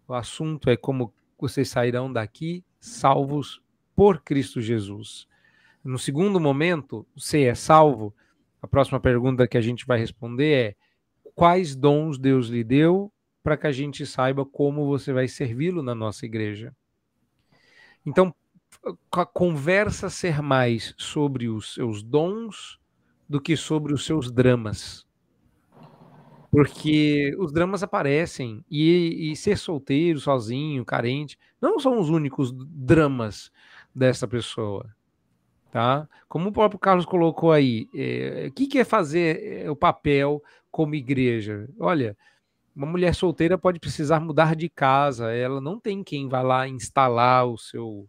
[0.07, 3.61] O assunto é como vocês sairão daqui salvos
[3.95, 5.27] por Cristo Jesus.
[5.83, 8.15] No segundo momento, você é salvo.
[8.61, 10.75] A próxima pergunta que a gente vai responder é:
[11.35, 13.12] quais dons Deus lhe deu
[13.43, 16.73] para que a gente saiba como você vai servi-lo na nossa igreja?
[18.05, 18.33] Então,
[19.11, 22.79] a conversa ser mais sobre os seus dons
[23.27, 25.05] do que sobre os seus dramas.
[26.51, 33.51] Porque os dramas aparecem e, e, ser solteiro, sozinho, carente, não são os únicos dramas
[33.93, 34.87] dessa pessoa,
[35.71, 36.07] tá?
[36.29, 40.43] Como o próprio Carlos colocou aí, é, o que, que é fazer é, o papel
[40.69, 41.67] como igreja?
[41.79, 42.15] Olha,
[42.76, 47.47] uma mulher solteira pode precisar mudar de casa, ela não tem quem vá lá instalar
[47.47, 48.07] o seu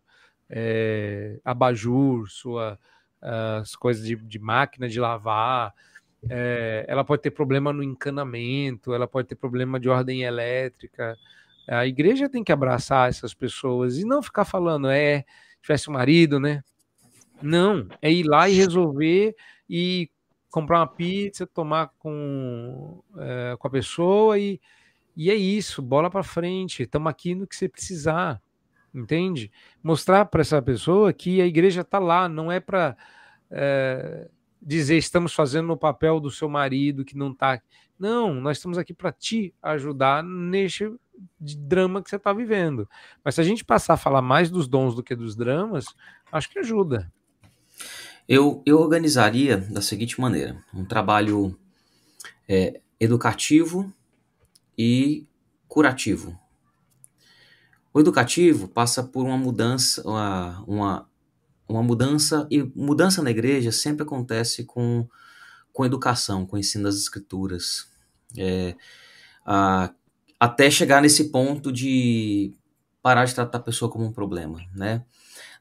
[0.48, 2.78] é, abajur, sua,
[3.20, 5.74] as coisas de, de máquina de lavar,
[6.28, 11.16] é, ela pode ter problema no encanamento, ela pode ter problema de ordem elétrica.
[11.68, 15.24] A igreja tem que abraçar essas pessoas e não ficar falando, é,
[15.62, 16.62] tivesse um marido, né?
[17.42, 19.34] Não, é ir lá e resolver
[19.68, 20.08] e
[20.54, 24.60] comprar uma pizza, tomar com, é, com a pessoa e,
[25.16, 28.40] e é isso, bola para frente, estamos aqui no que você precisar,
[28.94, 29.50] entende?
[29.82, 32.96] Mostrar para essa pessoa que a igreja está lá, não é para
[33.50, 34.30] é,
[34.62, 37.60] dizer estamos fazendo o papel do seu marido que não está.
[37.98, 40.88] Não, nós estamos aqui para te ajudar neste
[41.40, 42.88] drama que você está vivendo.
[43.24, 45.84] Mas se a gente passar a falar mais dos dons do que dos dramas,
[46.30, 47.12] acho que ajuda.
[48.28, 51.58] Eu, eu organizaria da seguinte maneira: um trabalho
[52.48, 53.92] é, educativo
[54.76, 55.26] e
[55.68, 56.38] curativo.
[57.92, 60.02] O educativo passa por uma mudança,
[60.66, 61.08] uma,
[61.68, 65.08] uma mudança, e mudança na igreja sempre acontece com,
[65.72, 67.88] com educação, com ensino das escrituras.
[68.36, 68.74] É,
[69.46, 69.92] a,
[70.40, 72.52] até chegar nesse ponto de
[73.00, 75.04] parar de tratar a pessoa como um problema, né?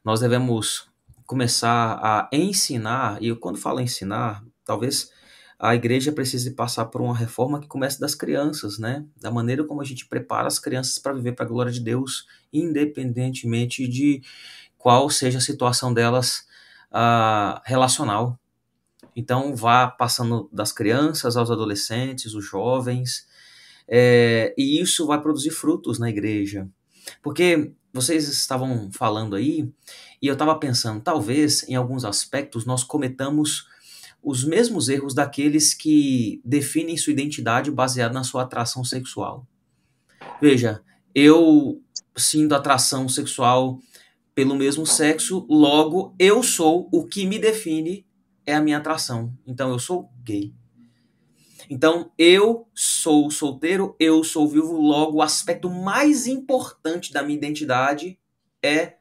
[0.04, 0.88] Nós devemos
[1.26, 5.10] começar a ensinar, e quando falo ensinar, talvez
[5.58, 9.04] a igreja precise passar por uma reforma que comece das crianças, né?
[9.20, 12.26] Da maneira como a gente prepara as crianças para viver para a glória de Deus,
[12.52, 14.22] independentemente de
[14.76, 16.46] qual seja a situação delas
[16.90, 18.38] uh, relacional.
[19.16, 23.26] Então, vá passando das crianças aos adolescentes, os jovens,
[23.86, 26.68] é, e isso vai produzir frutos na igreja.
[27.22, 29.72] Porque vocês estavam falando aí,
[30.20, 33.66] e eu estava pensando, talvez em alguns aspectos nós cometamos
[34.20, 39.46] os mesmos erros daqueles que definem sua identidade baseada na sua atração sexual.
[40.40, 40.82] Veja,
[41.14, 41.80] eu
[42.16, 43.78] sinto atração sexual
[44.34, 48.04] pelo mesmo sexo, logo eu sou o que me define
[48.44, 49.32] é a minha atração.
[49.46, 50.52] Então eu sou gay.
[51.68, 58.18] Então eu sou solteiro, eu sou vivo, logo o aspecto mais importante da minha identidade
[58.62, 58.94] é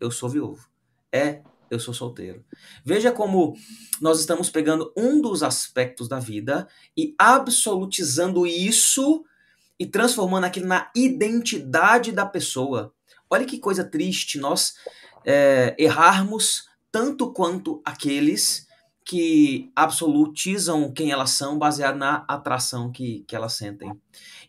[0.00, 0.68] eu sou viúvo.
[1.10, 2.44] É eu sou solteiro.
[2.84, 3.56] Veja como
[4.00, 9.24] nós estamos pegando um dos aspectos da vida e absolutizando isso
[9.78, 12.92] e transformando aquilo na identidade da pessoa.
[13.30, 14.74] Olha que coisa triste nós
[15.24, 18.66] é, errarmos tanto quanto aqueles
[19.04, 23.92] que absolutizam quem elas são baseado na atração que, que elas sentem.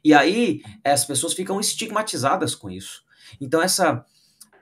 [0.03, 3.03] E aí as pessoas ficam estigmatizadas com isso.
[3.39, 4.05] Então essa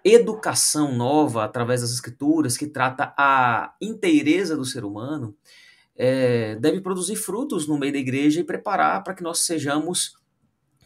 [0.04, 5.36] educação nova através das escrituras que trata a inteireza do ser humano
[5.96, 10.18] é, deve produzir frutos no meio da igreja e preparar para que nós sejamos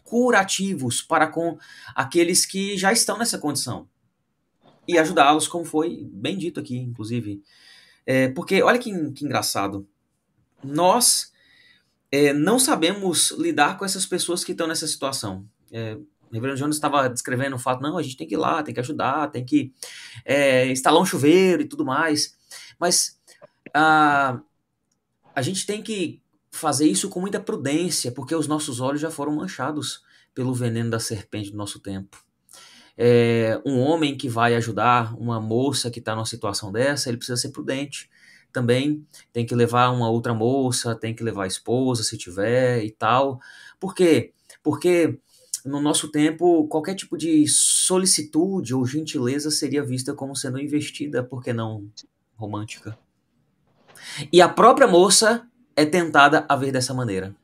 [0.04, 1.56] curativos para com
[1.94, 3.88] aqueles que já estão nessa condição
[4.88, 7.42] e ajudá-los, como foi bem dito aqui, inclusive.
[8.06, 9.86] É, porque olha que, que engraçado,
[10.62, 11.32] nós
[12.10, 15.44] é, não sabemos lidar com essas pessoas que estão nessa situação.
[15.72, 18.62] É, o Reverendo Jones estava descrevendo o fato, não, a gente tem que ir lá,
[18.62, 19.72] tem que ajudar, tem que
[20.24, 22.36] é, instalar um chuveiro e tudo mais.
[22.78, 23.18] Mas
[23.74, 24.40] a,
[25.34, 29.34] a gente tem que fazer isso com muita prudência, porque os nossos olhos já foram
[29.34, 30.02] manchados
[30.34, 32.25] pelo veneno da serpente do nosso tempo.
[32.98, 37.36] É, um homem que vai ajudar uma moça que está numa situação dessa, ele precisa
[37.36, 38.10] ser prudente.
[38.52, 42.90] Também tem que levar uma outra moça, tem que levar a esposa, se tiver e
[42.90, 43.38] tal.
[43.78, 44.32] Por quê?
[44.62, 45.18] Porque
[45.64, 51.42] no nosso tempo, qualquer tipo de solicitude ou gentileza seria vista como sendo investida, por
[51.42, 51.90] que não
[52.36, 52.96] romântica?
[54.32, 57.34] E a própria moça é tentada a ver dessa maneira.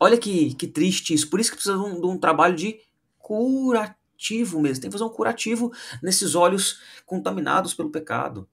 [0.00, 1.30] Olha que, que triste isso.
[1.30, 2.78] Por isso que precisa de um, de um trabalho de
[3.24, 4.82] curativo mesmo.
[4.82, 5.72] Tem que fazer um curativo
[6.02, 8.46] nesses olhos contaminados pelo pecado.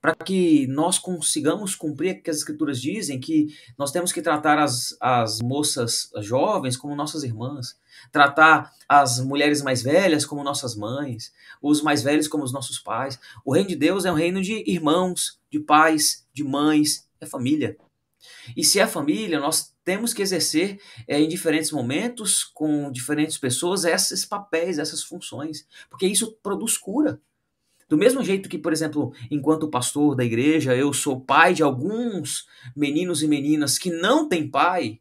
[0.00, 4.56] para que nós consigamos cumprir o que as escrituras dizem, que nós temos que tratar
[4.56, 7.76] as, as moças jovens como nossas irmãs,
[8.12, 13.18] tratar as mulheres mais velhas como nossas mães, os mais velhos como os nossos pais.
[13.44, 17.76] O reino de Deus é um reino de irmãos, de pais, de mães, é família.
[18.56, 23.84] E se é família, nós temos que exercer é, em diferentes momentos, com diferentes pessoas,
[23.84, 27.20] esses papéis, essas funções, porque isso produz cura.
[27.88, 32.46] Do mesmo jeito que, por exemplo, enquanto pastor da igreja, eu sou pai de alguns
[32.74, 35.00] meninos e meninas que não têm pai,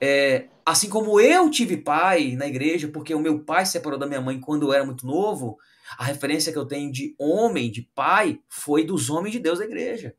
[0.00, 4.06] é, assim como eu tive pai na igreja, porque o meu pai se separou da
[4.06, 5.56] minha mãe quando eu era muito novo,
[5.96, 9.64] a referência que eu tenho de homem, de pai, foi dos homens de Deus da
[9.64, 10.14] igreja.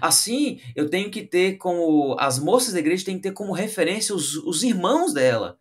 [0.00, 2.16] Assim, eu tenho que ter como.
[2.18, 5.58] As moças da igreja têm que ter como referência os, os irmãos dela,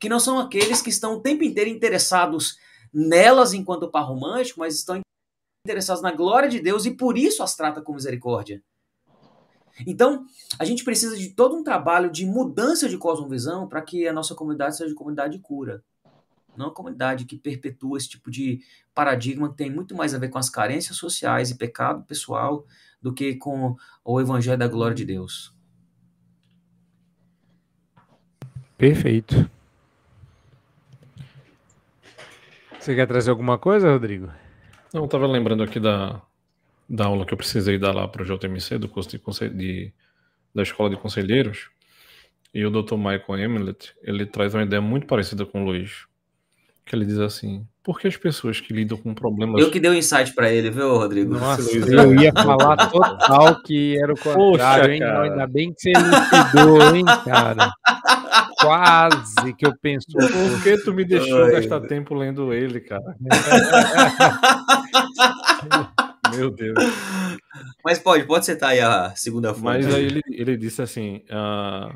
[0.00, 2.56] que não são aqueles que estão o tempo inteiro interessados
[2.92, 5.00] nelas enquanto par romântico, mas estão
[5.66, 8.62] interessados na glória de Deus e por isso as trata com misericórdia.
[9.86, 10.24] Então,
[10.58, 14.34] a gente precisa de todo um trabalho de mudança de cosmovisão para que a nossa
[14.34, 15.84] comunidade seja comunidade de cura.
[16.56, 18.60] Não uma comunidade que perpetua esse tipo de
[18.94, 22.64] paradigma que tem muito mais a ver com as carências sociais e pecado pessoal
[23.00, 25.54] do que com o evangelho da glória de Deus.
[28.76, 29.48] Perfeito.
[32.78, 34.30] Você quer trazer alguma coisa, Rodrigo?
[34.92, 36.22] Não, eu estava lembrando aqui da,
[36.88, 39.92] da aula que eu precisei dar lá para o JMC, do curso de, de,
[40.54, 41.70] da Escola de Conselheiros,
[42.54, 42.96] e o Dr.
[42.96, 46.06] Michael Emilet, ele traz uma ideia muito parecida com o Luiz,
[46.86, 49.60] que ele diz assim, por que as pessoas que lidam com problemas...
[49.60, 51.34] Eu que dei o um insight para ele, viu, Rodrigo?
[51.34, 55.02] Nossa, eu ia falar total que era o contrário, Poxa, hein?
[55.02, 57.72] Ainda bem que você elucidou, hein, cara?
[58.60, 60.06] Quase que eu penso.
[60.12, 61.88] Por que tu me deixou Ai, gastar meu.
[61.88, 63.16] tempo lendo ele, cara?
[66.36, 66.76] Meu Deus.
[67.84, 69.64] Mas pode, pode citar aí a segunda fonte.
[69.64, 71.94] Mas aí ele, ele disse assim: uh,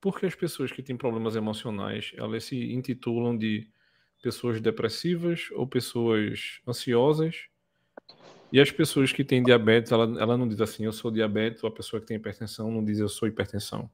[0.00, 3.66] por que as pessoas que têm problemas emocionais elas se intitulam de
[4.22, 7.46] pessoas depressivas ou pessoas ansiosas?
[8.52, 11.68] E as pessoas que têm diabetes, ela, ela não diz assim, eu sou diabetes, ou
[11.68, 13.90] a pessoa que tem hipertensão não diz eu sou hipertensão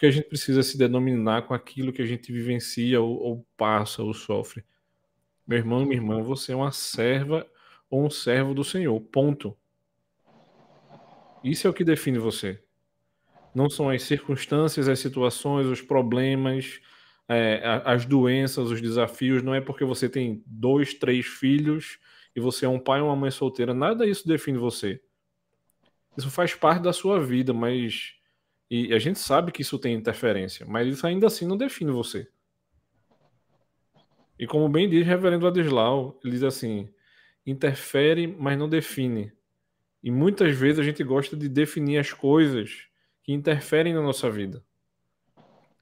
[0.00, 4.02] porque a gente precisa se denominar com aquilo que a gente vivencia ou, ou passa
[4.02, 4.64] ou sofre.
[5.46, 7.46] Meu irmão, minha irmã, você é uma serva
[7.90, 8.98] ou um servo do Senhor.
[8.98, 9.54] Ponto.
[11.44, 12.62] Isso é o que define você.
[13.54, 16.80] Não são as circunstâncias, as situações, os problemas,
[17.32, 19.42] é, as doenças, os desafios.
[19.42, 21.98] Não é porque você tem dois, três filhos
[22.34, 23.72] e você é um pai ou uma mãe solteira.
[23.72, 25.00] Nada disso define você.
[26.16, 28.14] Isso faz parte da sua vida, mas
[28.68, 32.28] e a gente sabe que isso tem interferência, mas isso ainda assim não define você.
[34.38, 36.88] E como bem diz reverendo Adeslau, ele diz assim:
[37.46, 39.32] interfere, mas não define.
[40.02, 42.86] E muitas vezes a gente gosta de definir as coisas
[43.22, 44.64] que interferem na nossa vida.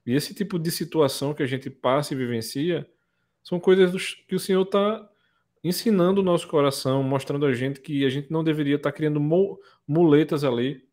[0.09, 2.89] E esse tipo de situação que a gente passa e vivencia
[3.43, 5.07] são coisas que o Senhor está
[5.63, 9.19] ensinando o nosso coração, mostrando a gente que a gente não deveria estar tá criando
[9.87, 10.89] muletas ali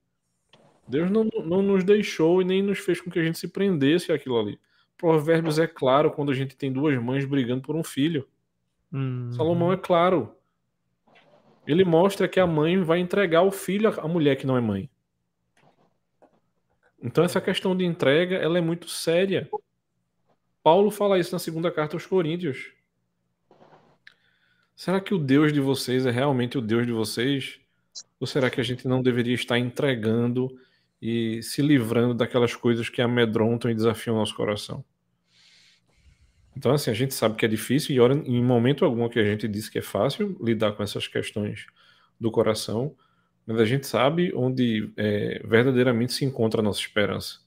[0.89, 4.12] Deus não, não nos deixou e nem nos fez com que a gente se prendesse
[4.12, 4.59] àquilo ali.
[4.97, 8.27] Provérbios é claro quando a gente tem duas mães brigando por um filho.
[8.93, 9.31] Hum.
[9.33, 10.33] Salomão é claro.
[11.67, 14.89] Ele mostra que a mãe vai entregar o filho à mulher que não é mãe.
[17.07, 19.49] Então essa questão de entrega, ela é muito séria.
[20.63, 22.73] Paulo fala isso na segunda carta aos Coríntios.
[24.75, 27.61] Será que o Deus de vocês é realmente o Deus de vocês?
[28.21, 30.51] Ou será que a gente não deveria estar entregando
[31.01, 34.85] e se livrando daquelas coisas que amedrontam e desafiam o nosso coração.
[36.57, 39.47] Então, assim, a gente sabe que é difícil e em momento algum que a gente
[39.47, 41.67] disse que é fácil lidar com essas questões
[42.19, 42.97] do coração,
[43.47, 47.38] mas a gente sabe onde é, verdadeiramente se encontra a nossa esperança.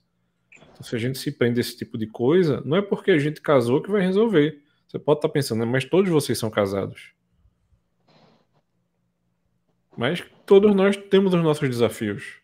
[0.71, 3.17] Então, se a gente se prende a esse tipo de coisa, não é porque a
[3.17, 4.63] gente casou que vai resolver.
[4.87, 7.11] Você pode estar pensando, mas todos vocês são casados.
[9.97, 12.39] Mas todos nós temos os nossos desafios.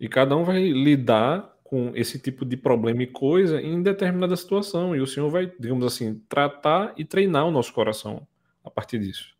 [0.00, 4.96] E cada um vai lidar com esse tipo de problema e coisa em determinada situação.
[4.96, 8.26] E o Senhor vai, digamos assim, tratar e treinar o nosso coração
[8.64, 9.36] a partir disso.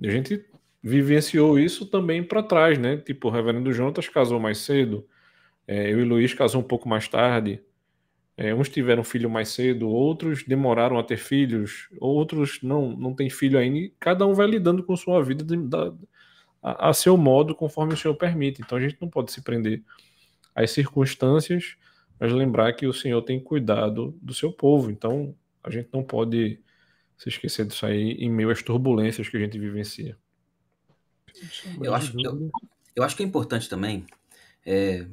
[0.00, 0.44] E a gente
[0.84, 2.98] vivenciou isso também para trás, né?
[2.98, 5.08] Tipo, o reverendo Jonas casou mais cedo,
[5.66, 7.62] é, eu e Luiz casou um pouco mais tarde.
[8.36, 13.30] É, uns tiveram filho mais cedo, outros demoraram a ter filhos, outros não, não têm
[13.30, 13.78] filho ainda.
[13.78, 15.94] E cada um vai lidando com sua vida de, da,
[16.62, 18.60] a, a seu modo, conforme o Senhor permite.
[18.60, 19.82] Então a gente não pode se prender
[20.54, 21.76] às circunstâncias,
[22.20, 24.90] mas lembrar que o Senhor tem cuidado do seu povo.
[24.90, 26.60] Então a gente não pode
[27.16, 30.18] se esquecer disso aí em meio às turbulências que a gente vivencia.
[31.80, 32.50] Eu acho, eu,
[32.94, 34.06] eu acho que é importante também
[34.64, 35.06] é,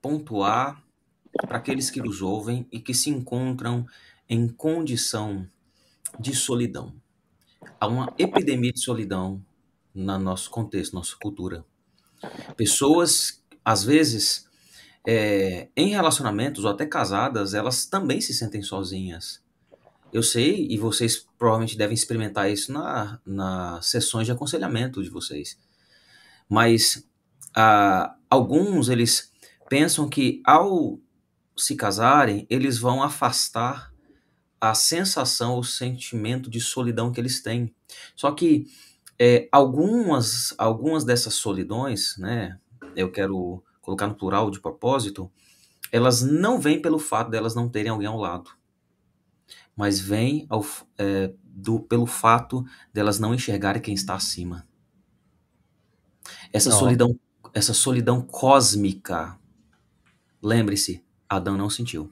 [0.00, 0.82] pontuar
[1.46, 3.86] para aqueles que nos ouvem e que se encontram
[4.28, 5.48] em condição
[6.18, 6.94] de solidão.
[7.80, 9.44] Há uma epidemia de solidão
[9.94, 11.64] no nosso contexto, nossa cultura.
[12.56, 14.48] Pessoas, às vezes,
[15.06, 19.41] é, em relacionamentos ou até casadas, elas também se sentem sozinhas.
[20.12, 25.58] Eu sei, e vocês provavelmente devem experimentar isso na, nas sessões de aconselhamento de vocês.
[26.48, 27.08] Mas
[27.56, 29.32] ah, alguns, eles
[29.68, 31.00] pensam que ao
[31.56, 33.92] se casarem, eles vão afastar
[34.60, 37.74] a sensação, o sentimento de solidão que eles têm.
[38.14, 38.66] Só que
[39.18, 42.58] é, algumas, algumas dessas solidões, né,
[42.94, 45.30] eu quero colocar no plural de propósito,
[45.90, 48.50] elas não vêm pelo fato delas não terem alguém ao lado,
[49.76, 50.64] mas vêm ao,
[50.98, 54.66] é, do, pelo fato delas não enxergarem quem está acima.
[56.52, 56.78] Essa não.
[56.78, 57.20] solidão,
[57.52, 59.38] essa solidão cósmica,
[60.42, 62.10] lembre-se, Adão não sentiu.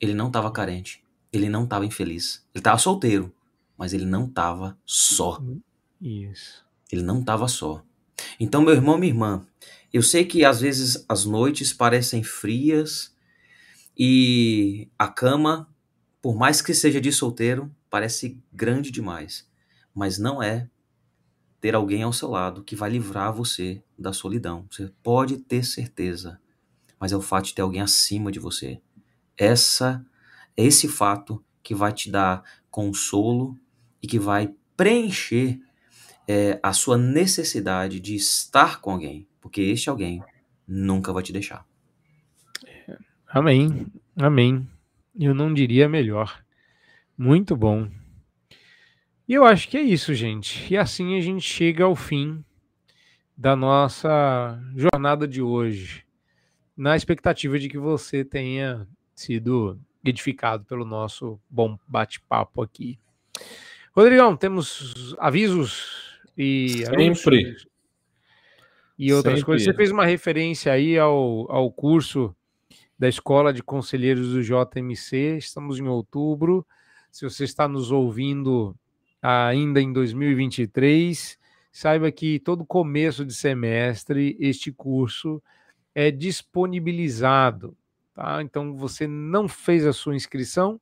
[0.00, 3.32] Ele não estava carente, ele não estava infeliz, ele estava solteiro,
[3.76, 5.42] mas ele não estava só.
[6.00, 6.64] Isso.
[6.90, 7.82] Ele não estava só.
[8.38, 9.46] Então, meu irmão, minha irmã,
[9.92, 13.14] eu sei que às vezes as noites parecem frias
[13.96, 15.68] e a cama,
[16.26, 19.48] por mais que seja de solteiro, parece grande demais.
[19.94, 20.68] Mas não é
[21.60, 24.66] ter alguém ao seu lado que vai livrar você da solidão.
[24.68, 26.40] Você pode ter certeza,
[26.98, 28.80] mas é o fato de ter alguém acima de você.
[29.38, 30.04] Essa
[30.56, 33.56] é esse fato que vai te dar consolo
[34.02, 35.60] e que vai preencher
[36.26, 40.24] é, a sua necessidade de estar com alguém, porque este alguém
[40.66, 41.64] nunca vai te deixar.
[43.28, 44.68] Amém, amém.
[45.18, 46.44] Eu não diria melhor.
[47.16, 47.88] Muito bom.
[49.26, 50.72] E eu acho que é isso, gente.
[50.72, 52.44] E assim a gente chega ao fim
[53.36, 56.04] da nossa jornada de hoje,
[56.76, 62.98] na expectativa de que você tenha sido edificado pelo nosso bom bate-papo aqui.
[63.92, 67.56] Rodrigão, temos avisos e sempre
[68.98, 69.46] e outras sempre.
[69.46, 69.64] coisas.
[69.64, 72.35] Você fez uma referência aí ao, ao curso
[72.98, 75.36] da Escola de Conselheiros do JMC.
[75.38, 76.66] Estamos em outubro.
[77.10, 78.74] Se você está nos ouvindo
[79.22, 81.38] ainda em 2023,
[81.72, 85.42] saiba que todo começo de semestre este curso
[85.94, 87.76] é disponibilizado.
[88.14, 88.42] Tá?
[88.42, 90.80] Então, você não fez a sua inscrição,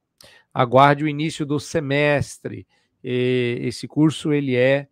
[0.53, 2.67] aguarde o início do semestre.
[3.03, 4.89] E esse curso ele é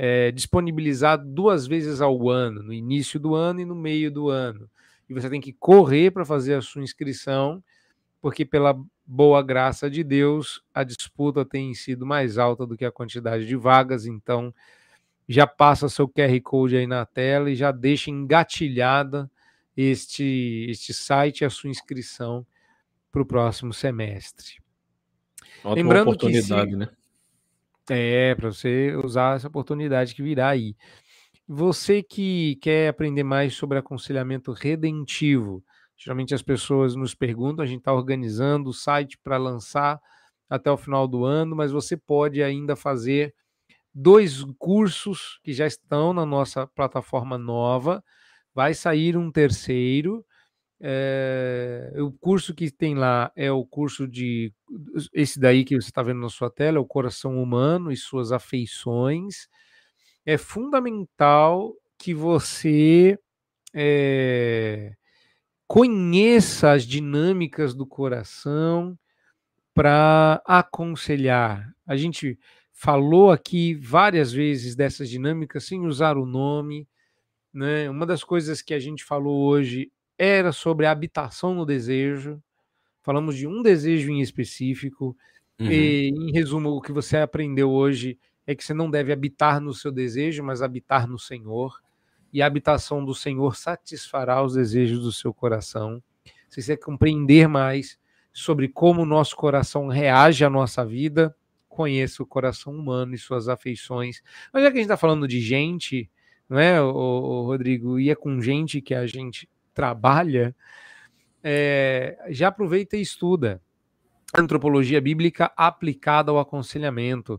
[0.00, 4.70] é, disponibilizado duas vezes ao ano, no início do ano e no meio do ano.
[5.08, 7.62] E você tem que correr para fazer a sua inscrição,
[8.20, 12.92] porque pela boa graça de Deus, a disputa tem sido mais alta do que a
[12.92, 14.54] quantidade de vagas, então
[15.26, 19.30] já passa seu QR Code aí na tela e já deixa engatilhada
[19.76, 22.46] este, este site e a sua inscrição
[23.10, 24.56] para o próximo semestre.
[25.58, 26.88] Ótima Lembrando oportunidade, que se, né?
[27.90, 30.76] É, para você usar essa oportunidade que virá aí.
[31.48, 35.64] Você que quer aprender mais sobre aconselhamento redentivo,
[35.96, 39.98] geralmente as pessoas nos perguntam, a gente está organizando o site para lançar
[40.48, 43.34] até o final do ano, mas você pode ainda fazer
[43.94, 48.04] dois cursos que já estão na nossa plataforma nova.
[48.54, 50.24] Vai sair um terceiro
[50.80, 54.52] é, o curso que tem lá é o curso de.
[55.12, 58.30] Esse daí que você está vendo na sua tela, é o coração humano e suas
[58.32, 59.48] afeições.
[60.28, 63.18] É fundamental que você
[63.72, 64.92] é,
[65.66, 68.94] conheça as dinâmicas do coração
[69.72, 71.74] para aconselhar.
[71.86, 72.38] A gente
[72.74, 76.86] falou aqui várias vezes dessas dinâmicas sem usar o nome.
[77.50, 77.88] Né?
[77.88, 82.38] Uma das coisas que a gente falou hoje era sobre a habitação no desejo.
[83.00, 85.16] Falamos de um desejo em específico.
[85.58, 85.72] Uhum.
[85.72, 88.18] E, em resumo, o que você aprendeu hoje
[88.48, 91.82] é que você não deve habitar no seu desejo, mas habitar no Senhor.
[92.32, 96.02] E a habitação do Senhor satisfará os desejos do seu coração.
[96.48, 97.98] Se você compreender mais
[98.32, 101.36] sobre como o nosso coração reage à nossa vida,
[101.68, 104.22] conheça o coração humano e suas afeições.
[104.50, 106.10] Mas já que a gente está falando de gente,
[106.48, 108.00] não é, o, o Rodrigo?
[108.00, 110.56] E é com gente que a gente trabalha,
[111.44, 113.60] é, já aproveita e estuda
[114.34, 117.38] antropologia bíblica aplicada ao aconselhamento.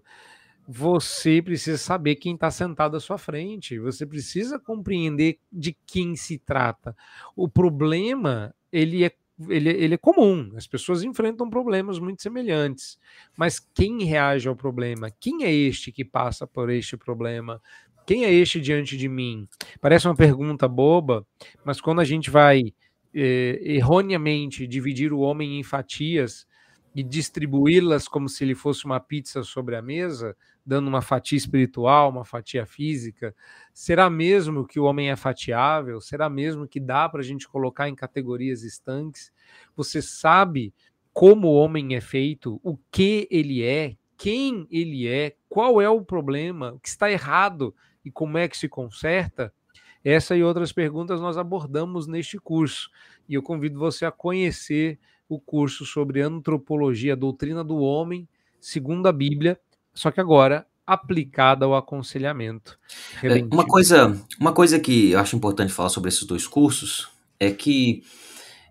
[0.72, 6.38] Você precisa saber quem está sentado à sua frente, você precisa compreender de quem se
[6.38, 6.96] trata.
[7.36, 9.12] O problema ele é
[9.48, 13.00] ele, ele é comum, as pessoas enfrentam problemas muito semelhantes.
[13.36, 15.10] Mas quem reage ao problema?
[15.10, 17.60] Quem é este que passa por este problema?
[18.06, 19.48] Quem é este diante de mim?
[19.82, 21.26] Parece uma pergunta boba,
[21.66, 22.74] mas quando a gente vai
[23.12, 26.46] eh, erroneamente dividir o homem em fatias
[26.96, 30.36] e distribuí-las como se ele fosse uma pizza sobre a mesa,
[30.66, 33.36] dando uma fatia espiritual, uma fatia física,
[33.74, 36.02] será mesmo que o homem é fatiável?
[36.02, 39.32] Será mesmo que dá para a gente colocar em categorias estanques?
[39.76, 40.74] Você sabe
[41.14, 46.04] como o homem é feito, o que ele é, quem ele é, qual é o
[46.04, 47.74] problema, o que está errado
[48.04, 49.54] e como é que se conserta?
[50.04, 52.90] Essa e outras perguntas nós abordamos neste curso.
[53.28, 55.00] E eu convido você a conhecer
[55.30, 58.28] o curso sobre antropologia, doutrina do homem,
[58.60, 59.60] segundo a Bíblia,
[59.94, 62.80] só que agora aplicada ao aconselhamento.
[63.22, 67.08] É, uma coisa, uma coisa que eu acho importante falar sobre esses dois cursos
[67.40, 68.04] é que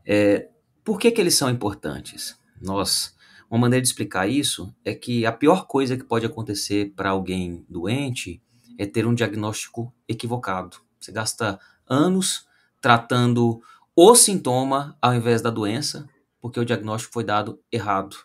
[0.05, 0.49] é,
[0.85, 2.37] por que, que eles são importantes?
[2.61, 3.15] Nós,
[3.49, 7.65] uma maneira de explicar isso é que a pior coisa que pode acontecer para alguém
[7.69, 8.43] doente
[8.77, 10.79] é ter um diagnóstico equivocado.
[10.99, 12.47] Você gasta anos
[12.81, 13.63] tratando
[13.95, 16.09] o sintoma ao invés da doença,
[16.41, 18.17] porque o diagnóstico foi dado errado.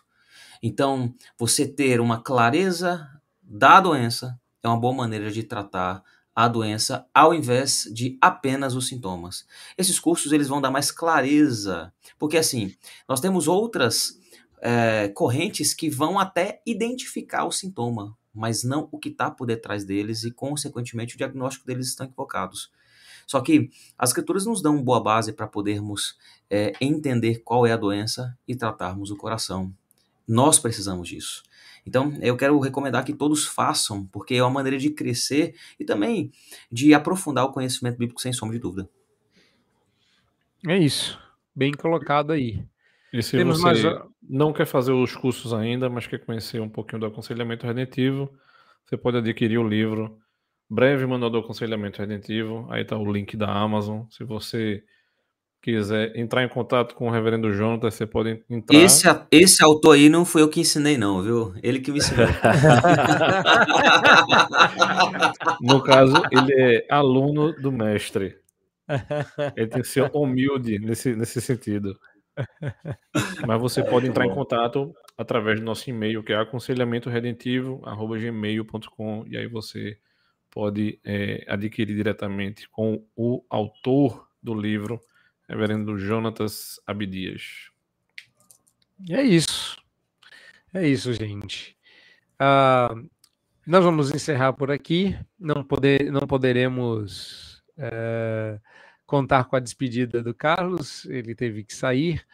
[0.62, 3.08] Então, você ter uma clareza
[3.42, 6.02] da doença é uma boa maneira de tratar
[6.34, 9.46] a doença ao invés de apenas os sintomas.
[9.78, 12.74] Esses cursos eles vão dar mais clareza, porque assim
[13.08, 14.18] nós temos outras
[14.60, 19.84] é, correntes que vão até identificar o sintoma, mas não o que está por detrás
[19.84, 22.72] deles e, consequentemente, o diagnóstico deles estão equivocados.
[23.26, 26.16] Só que as escrituras nos dão uma boa base para podermos
[26.50, 29.72] é, entender qual é a doença e tratarmos o coração.
[30.26, 31.42] Nós precisamos disso.
[31.86, 36.32] Então, eu quero recomendar que todos façam, porque é uma maneira de crescer e também
[36.72, 38.88] de aprofundar o conhecimento bíblico sem sombra de dúvida.
[40.66, 41.18] É isso.
[41.54, 42.64] Bem colocado aí.
[43.12, 44.02] E se Temos você mais...
[44.22, 48.32] não quer fazer os cursos ainda, mas quer conhecer um pouquinho do aconselhamento redentivo,
[48.84, 50.18] você pode adquirir o livro
[50.74, 52.66] Breve Manual do Aconselhamento Redentivo.
[52.68, 54.02] Aí está o link da Amazon.
[54.10, 54.82] Se você
[55.62, 58.76] quiser entrar em contato com o Reverendo Jonathan, você pode entrar.
[58.76, 61.54] Esse, esse autor aí não foi eu que ensinei, não, viu?
[61.62, 62.26] Ele que me ensinou.
[65.62, 68.36] no caso, ele é aluno do mestre.
[69.56, 71.96] Ele tem que ser humilde nesse, nesse sentido.
[73.46, 79.46] Mas você pode entrar em contato através do nosso e-mail, que é aconselhamentoredentivo.gmail.com e aí
[79.46, 79.96] você
[80.54, 85.00] pode é, adquirir diretamente com o autor do livro,
[85.48, 87.70] Reverendo Jonatas Abdias.
[89.10, 89.82] É isso.
[90.72, 91.76] É isso, gente.
[92.34, 93.08] Uh,
[93.66, 95.18] nós vamos encerrar por aqui.
[95.38, 98.60] Não, poder, não poderemos uh,
[99.06, 102.24] contar com a despedida do Carlos, ele teve que sair,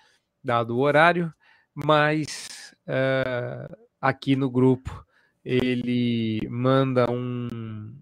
[0.42, 1.32] dado o horário,
[1.74, 5.04] mas uh, aqui no grupo
[5.44, 7.96] ele manda um,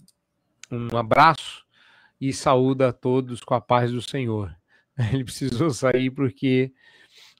[0.70, 1.64] um abraço
[2.20, 4.54] e saúda a todos com a paz do Senhor.
[5.12, 6.72] Ele precisou sair porque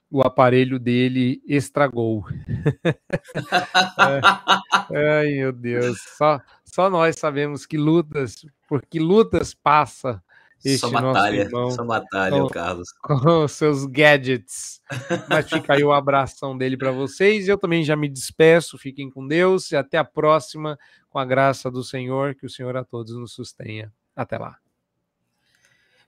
[0.09, 2.25] o aparelho dele estragou.
[4.91, 5.99] é, ai, meu Deus.
[6.17, 10.23] Só, só nós sabemos que lutas, por que lutas passa
[10.63, 12.89] este só batalha, irmão, só batalha, com, Carlos.
[13.01, 14.81] Com seus gadgets.
[15.29, 17.47] Mas fica aí o abração dele para vocês.
[17.47, 18.77] Eu também já me despeço.
[18.77, 20.77] Fiquem com Deus e até a próxima,
[21.09, 22.35] com a graça do Senhor.
[22.35, 23.91] Que o Senhor a todos nos sustenha.
[24.15, 24.57] Até lá.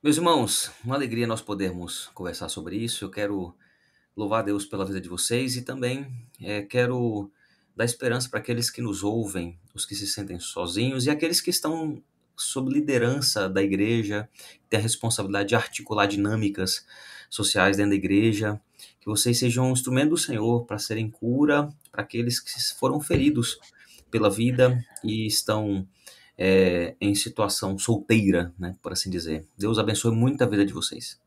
[0.03, 3.05] Meus irmãos, uma alegria nós podermos conversar sobre isso.
[3.05, 3.55] Eu quero
[4.17, 7.31] louvar a Deus pela vida de vocês e também é, quero
[7.75, 11.49] dar esperança para aqueles que nos ouvem, os que se sentem sozinhos e aqueles que
[11.49, 12.03] estão
[12.41, 14.27] sob liderança da igreja,
[14.69, 16.85] tem a responsabilidade de articular dinâmicas
[17.29, 18.59] sociais dentro da igreja,
[18.99, 23.59] que vocês sejam um instrumento do Senhor para serem cura para aqueles que foram feridos
[24.09, 25.87] pela vida e estão
[26.37, 29.45] é, em situação solteira, né, por assim dizer.
[29.57, 31.19] Deus abençoe muito a vida de vocês.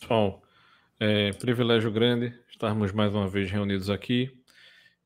[0.00, 0.42] Pessoal,
[1.00, 4.30] é privilégio grande estarmos mais uma vez reunidos aqui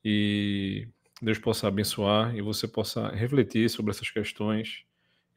[0.05, 0.89] e
[1.27, 4.85] Deus possa abençoar e você possa refletir sobre essas questões.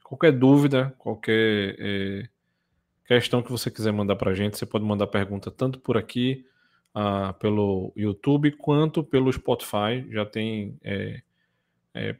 [0.04, 2.28] Qualquer dúvida, qualquer é,
[3.08, 6.46] questão que você quiser mandar para a gente, você pode mandar pergunta tanto por aqui,
[6.94, 10.06] ah, pelo YouTube, quanto pelo Spotify.
[10.10, 11.22] Já tem é,
[11.92, 12.14] é,